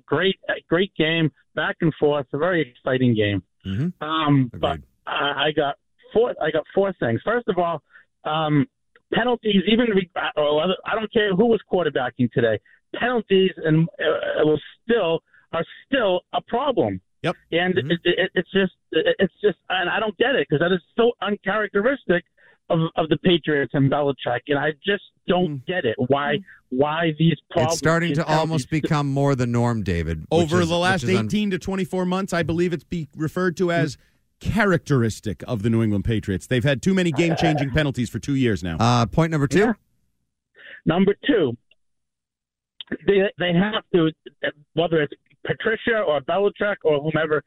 [0.07, 3.45] great, great game, back and forth, a very exciting game.
[3.64, 4.05] Mm-hmm.
[4.05, 5.77] Um, but I, I got
[6.12, 6.35] four.
[6.43, 7.21] I got four things.
[7.25, 7.81] First of all,
[8.27, 8.66] um,
[9.12, 9.62] penalties.
[9.68, 12.59] Even re- or other- I don't care who was quarterbacking today.
[12.95, 15.20] Penalties and uh, was still
[15.53, 17.01] are still a problem.
[17.22, 17.37] Yep.
[17.53, 20.81] And it, it, it's just it's just and I don't get it because that is
[20.97, 22.24] so uncharacteristic
[22.68, 25.95] of of the Patriots and Belichick, and I just don't get it.
[26.09, 26.39] Why
[26.70, 27.74] why these problems?
[27.74, 30.24] It's starting to almost penalties- become more the norm, David.
[30.31, 33.09] Over is- the last which is un- 18 to 24 months, I believe it's be
[33.16, 33.97] referred to as
[34.41, 36.47] characteristic of the New England Patriots.
[36.47, 38.76] They've had too many game changing penalties for two years now.
[38.78, 39.74] Uh, point number two.
[40.84, 41.57] Number two,
[43.07, 44.11] they they have to
[44.74, 45.12] whether it's
[45.45, 47.43] Patricia or Belichick or whomever,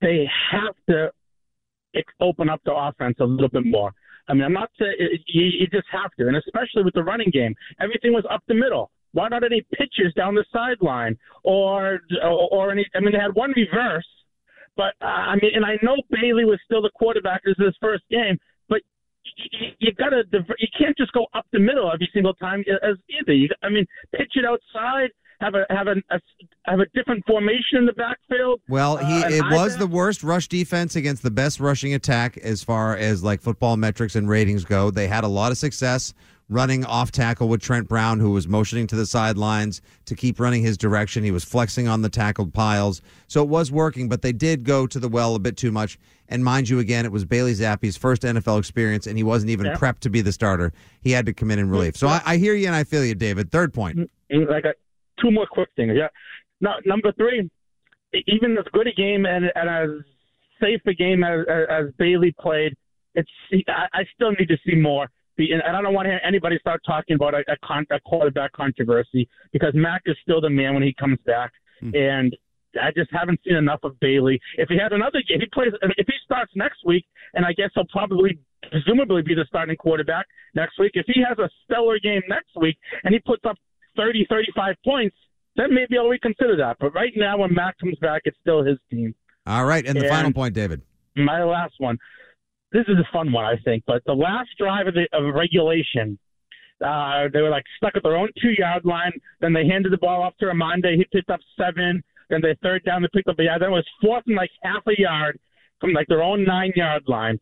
[0.00, 1.10] they have to
[2.20, 3.92] open up the offense a little bit more.
[4.28, 4.94] I mean, I'm not saying
[5.26, 8.54] you, you just have to, and especially with the running game, everything was up the
[8.54, 8.90] middle.
[9.12, 12.86] Why not any pitches down the sideline or or, or any?
[12.94, 14.06] I mean, they had one reverse,
[14.76, 17.42] but uh, I mean, and I know Bailey was still the quarterback.
[17.44, 18.80] This is his first game, but
[19.24, 20.22] you, you gotta
[20.58, 23.32] you can't just go up the middle every single time as either.
[23.32, 25.10] You, I mean, pitch it outside.
[25.40, 26.20] Have a have a, a
[26.64, 28.60] have a different formation in the backfield.
[28.68, 32.62] Well, he Uh, it was the worst rush defense against the best rushing attack as
[32.62, 34.90] far as like football metrics and ratings go.
[34.90, 36.14] They had a lot of success
[36.48, 40.62] running off tackle with Trent Brown, who was motioning to the sidelines to keep running
[40.62, 41.24] his direction.
[41.24, 44.08] He was flexing on the tackled piles, so it was working.
[44.08, 45.98] But they did go to the well a bit too much.
[46.28, 49.66] And mind you, again, it was Bailey Zappe's first NFL experience, and he wasn't even
[49.66, 49.74] Yeah.
[49.74, 50.72] prepped to be the starter.
[51.02, 51.74] He had to come in in mm-hmm.
[51.74, 51.96] relief.
[51.96, 53.50] So I, I hear you and I feel you, David.
[53.50, 53.98] Third point.
[54.32, 54.74] Mm, I got
[55.20, 55.92] two more quick things.
[55.94, 56.08] Yeah.
[56.60, 57.50] No, number three,
[58.26, 59.90] even as good a game and, and as
[60.60, 62.74] safe a game as, as, as Bailey played,
[63.14, 63.30] it's
[63.68, 65.08] I, I still need to see more.
[65.36, 68.00] Be- And I don't want to hear anybody start talking about a, a, con, a
[68.00, 71.90] quarterback controversy because Mac is still the man when he comes back, hmm.
[71.94, 72.36] and
[72.80, 74.40] I just haven't seen enough of Bailey.
[74.58, 75.72] If he had another game, he plays.
[75.82, 77.04] If he starts next week,
[77.34, 78.38] and I guess he'll probably
[78.70, 80.92] presumably be the starting quarterback next week.
[80.94, 83.56] If he has a stellar game next week and he puts up
[83.96, 85.16] 30, 35 points,
[85.56, 86.78] then maybe I'll reconsider that.
[86.80, 89.14] But right now, when Mac comes back, it's still his team.
[89.46, 90.82] All right, and the And- final point, David.
[91.16, 91.96] My last one.
[92.74, 93.84] This is a fun one, I think.
[93.86, 96.18] But the last drive of the of regulation,
[96.84, 99.12] uh, they were like stuck at their own two yard line.
[99.40, 100.96] Then they handed the ball off to Rhamondre.
[100.96, 102.02] He picked up seven.
[102.30, 103.02] Then they third down.
[103.02, 103.36] They picked up.
[103.36, 105.38] Then it was fourth and like half a yard
[105.80, 107.38] from like their own nine yard line.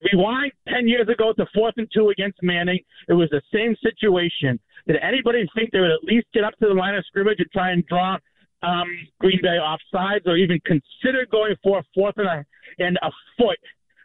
[0.00, 2.80] Rewind ten years ago to fourth and two against Manning.
[3.08, 4.58] It was the same situation.
[4.86, 7.50] Did anybody think they would at least get up to the line of scrimmage and
[7.52, 8.16] try and draw
[8.62, 8.88] um,
[9.20, 12.44] Green Bay off sides, or even consider going for a fourth and a
[12.78, 13.58] and a foot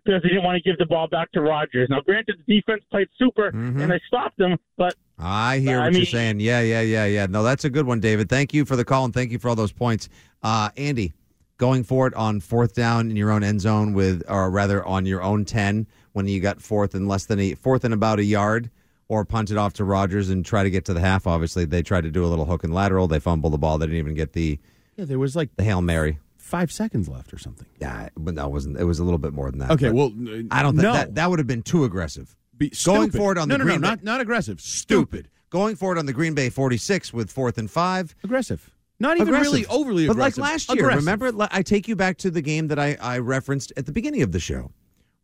[0.08, 1.90] because they didn't want to give the ball back to Rodgers?
[1.90, 3.82] Now, granted, the defense played super Mhm.
[3.82, 6.40] and they stopped them, but I hear I what mean- you're saying.
[6.40, 7.26] Yeah, yeah, yeah, yeah.
[7.28, 8.30] No, that's a good one, David.
[8.30, 10.10] Thank you for the call and thank you for all those points.
[10.42, 11.14] Uh, Andy,
[11.58, 15.06] going for it on fourth down in your own end zone with, or rather on
[15.06, 18.24] your own 10 when you got fourth and less than a fourth and about a
[18.24, 18.70] yard
[19.10, 21.26] or punt it off to Rodgers and try to get to the half.
[21.28, 23.08] Obviously, they tried to do a little hook and lateral.
[23.08, 23.78] They fumbled the ball.
[23.78, 24.60] They didn't even get the,
[24.98, 26.20] yeah, there was like the Hail Mary.
[26.48, 27.68] Five seconds left or something.
[27.80, 28.80] Yeah, but it wasn't.
[28.80, 29.72] It was a little bit more than that.
[29.72, 30.12] Okay, well,
[30.52, 30.94] I don't think no.
[30.94, 32.36] that, that would have been too aggressive.
[32.58, 34.60] Be- Going forward on no, the no, Green no, Bay- not not aggressive.
[34.62, 35.30] Stupid.
[35.50, 38.16] Going forward on the Green Bay 46 with fourth and five.
[38.24, 38.72] Aggressive.
[39.00, 39.52] Not even Aggressive.
[39.54, 40.18] really overly aggressive.
[40.18, 41.06] but like last year, Aggressive.
[41.22, 41.48] remember?
[41.52, 44.32] I take you back to the game that I, I referenced at the beginning of
[44.32, 44.72] the show,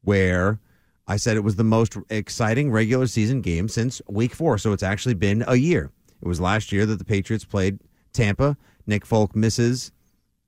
[0.03, 0.59] where
[1.07, 4.57] I said it was the most exciting regular season game since Week Four.
[4.59, 5.91] So it's actually been a year.
[6.21, 7.79] It was last year that the Patriots played
[8.13, 8.55] Tampa.
[8.85, 9.91] Nick Folk misses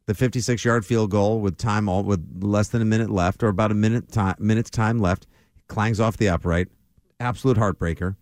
[0.07, 3.47] the 56 yard field goal with time all with less than a minute left or
[3.47, 5.27] about a minute time minutes time left.
[5.67, 6.67] Clangs off the upright.
[7.19, 8.15] Absolute heartbreaker.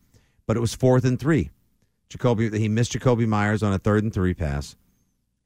[0.48, 1.50] But it was fourth and three.
[2.10, 4.76] Jakobi he missed Jakobi Meyers on a third and three pass.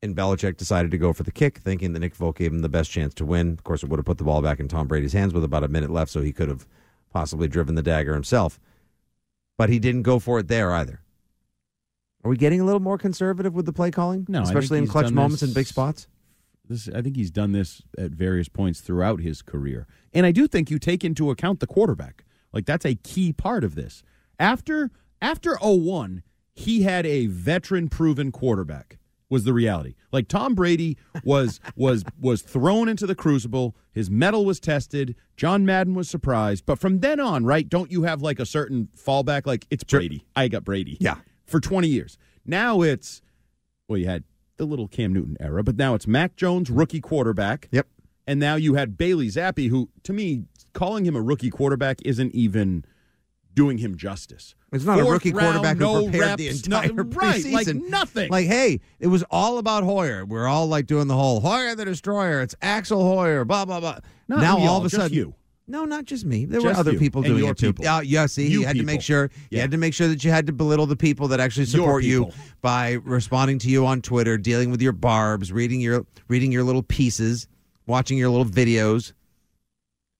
[0.04, 2.70] And Belichick decided to go for the kick, thinking that Nick Folk gave him the
[2.70, 3.54] best chance to win.
[3.54, 5.64] Of course, it would have put the ball back in Tom Brady's hands with about
[5.64, 6.68] a minute left, so he could have
[7.12, 8.60] possibly driven the dagger himself.
[9.58, 11.02] But he didn't go for it there either.
[12.24, 14.28] Are we getting a little more conservative with the play calling?
[14.30, 16.08] No, especially in clutch moments this- and big spots.
[16.68, 19.88] This, I think he's done this at various points throughout his career.
[20.13, 22.24] And I do think you take into account the quarterback.
[22.53, 24.03] Like that's a key part of this.
[24.39, 24.91] After
[25.22, 28.97] after 01, he had a veteran proven quarterback
[29.30, 29.95] was the reality.
[30.11, 35.65] Like Tom Brady was was was thrown into the crucible, his mettle was tested, John
[35.65, 39.45] Madden was surprised, but from then on, right, don't you have like a certain fallback
[39.45, 40.26] like it's Brady.
[40.36, 40.97] I got Brady.
[40.99, 41.15] Yeah.
[41.45, 42.18] For 20 years.
[42.45, 43.22] Now it's
[43.88, 44.24] well, you had
[44.58, 47.70] the little Cam Newton era, but now it's Mac Jones, rookie quarterback.
[47.72, 47.88] Yep.
[48.26, 50.43] And now you had Bailey Zappe, who, to me,
[50.74, 52.84] calling him a rookie quarterback isn't even
[53.53, 54.53] doing him justice.
[54.72, 57.53] It's not a rookie round, quarterback no who prepared the reps, no- entire right, preseason.
[57.53, 58.30] like nothing.
[58.30, 60.26] Like, hey, it was all about Hoyer.
[60.26, 62.41] We're all like doing the whole Hoyer the Destroyer.
[62.41, 63.45] It's Axel Hoyer.
[63.45, 63.99] Blah blah blah.
[64.28, 65.34] Not now all all, of a sudden, you.
[65.70, 66.45] No, not just me.
[66.45, 67.68] There Just were other you people and doing your it too.
[67.74, 67.84] people.
[67.84, 68.26] Yeah, yeah.
[68.26, 69.61] See, You you, had to make sure you Yeah.
[69.61, 72.03] had to make sure that you had to belittle the people that actually Your support
[72.05, 72.39] you people.
[72.61, 76.84] by responding to you on Twitter, dealing with your barbs, reading your reading your little
[76.84, 77.47] pieces,
[77.86, 79.11] watching your little videos.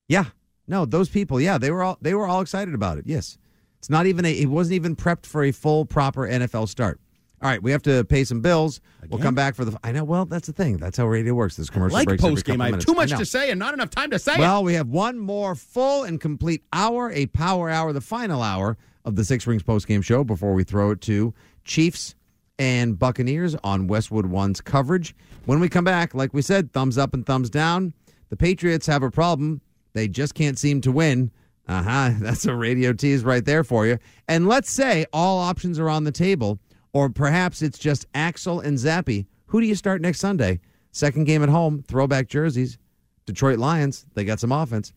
[0.10, 0.26] Yeah,
[0.68, 1.40] no, those people.
[1.40, 3.06] Yeah, they were all they were all excited about it.
[3.08, 3.38] Yes,
[3.80, 4.32] it's not even a.
[4.38, 7.00] It wasn't even prepped for a full proper NFL start.
[7.42, 8.82] All right, we have to pay some bills.
[9.10, 9.78] We'll come back for the.
[9.84, 10.04] I know.
[10.04, 10.78] Well, that's the thing.
[10.78, 11.56] That's how radio works.
[11.56, 12.86] This commercial Like breaks every post game, I have minutes.
[12.86, 14.40] too much to say and not enough time to say it.
[14.40, 18.76] Well, we have one more full and complete hour, a power hour, the final hour
[19.06, 21.34] of the Six Rings post game show before we throw it to
[21.64, 22.16] Chiefs
[22.58, 25.16] and Buccaneers on Westwood One's coverage.
[25.46, 27.94] When we come back, like we said, thumbs up and thumbs down.
[28.30, 29.62] The Patriots have a problem.
[29.94, 31.32] They just can't seem to win.
[31.68, 32.12] Uh huh.
[32.20, 34.00] That's a radio tease right there for you.
[34.28, 36.60] And let's say all options are on the table,
[36.98, 39.28] or perhaps it's just Axel and Zappe.
[39.46, 40.60] Who do you start next Sunday?
[40.92, 42.80] Second game at home, throwback jerseys.
[43.28, 44.94] Detroit Lions, they got some offense.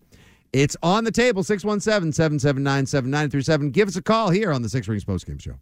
[0.55, 3.71] It's on the table, 617 779 7937.
[3.71, 5.57] Give us a call here on the Six Rings Postgame Show.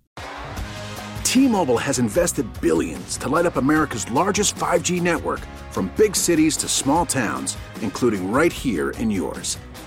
[1.24, 5.40] T-Mobile has invested billions to light up America's largest 5G network
[5.72, 9.58] from big cities to small towns, including right here in yours.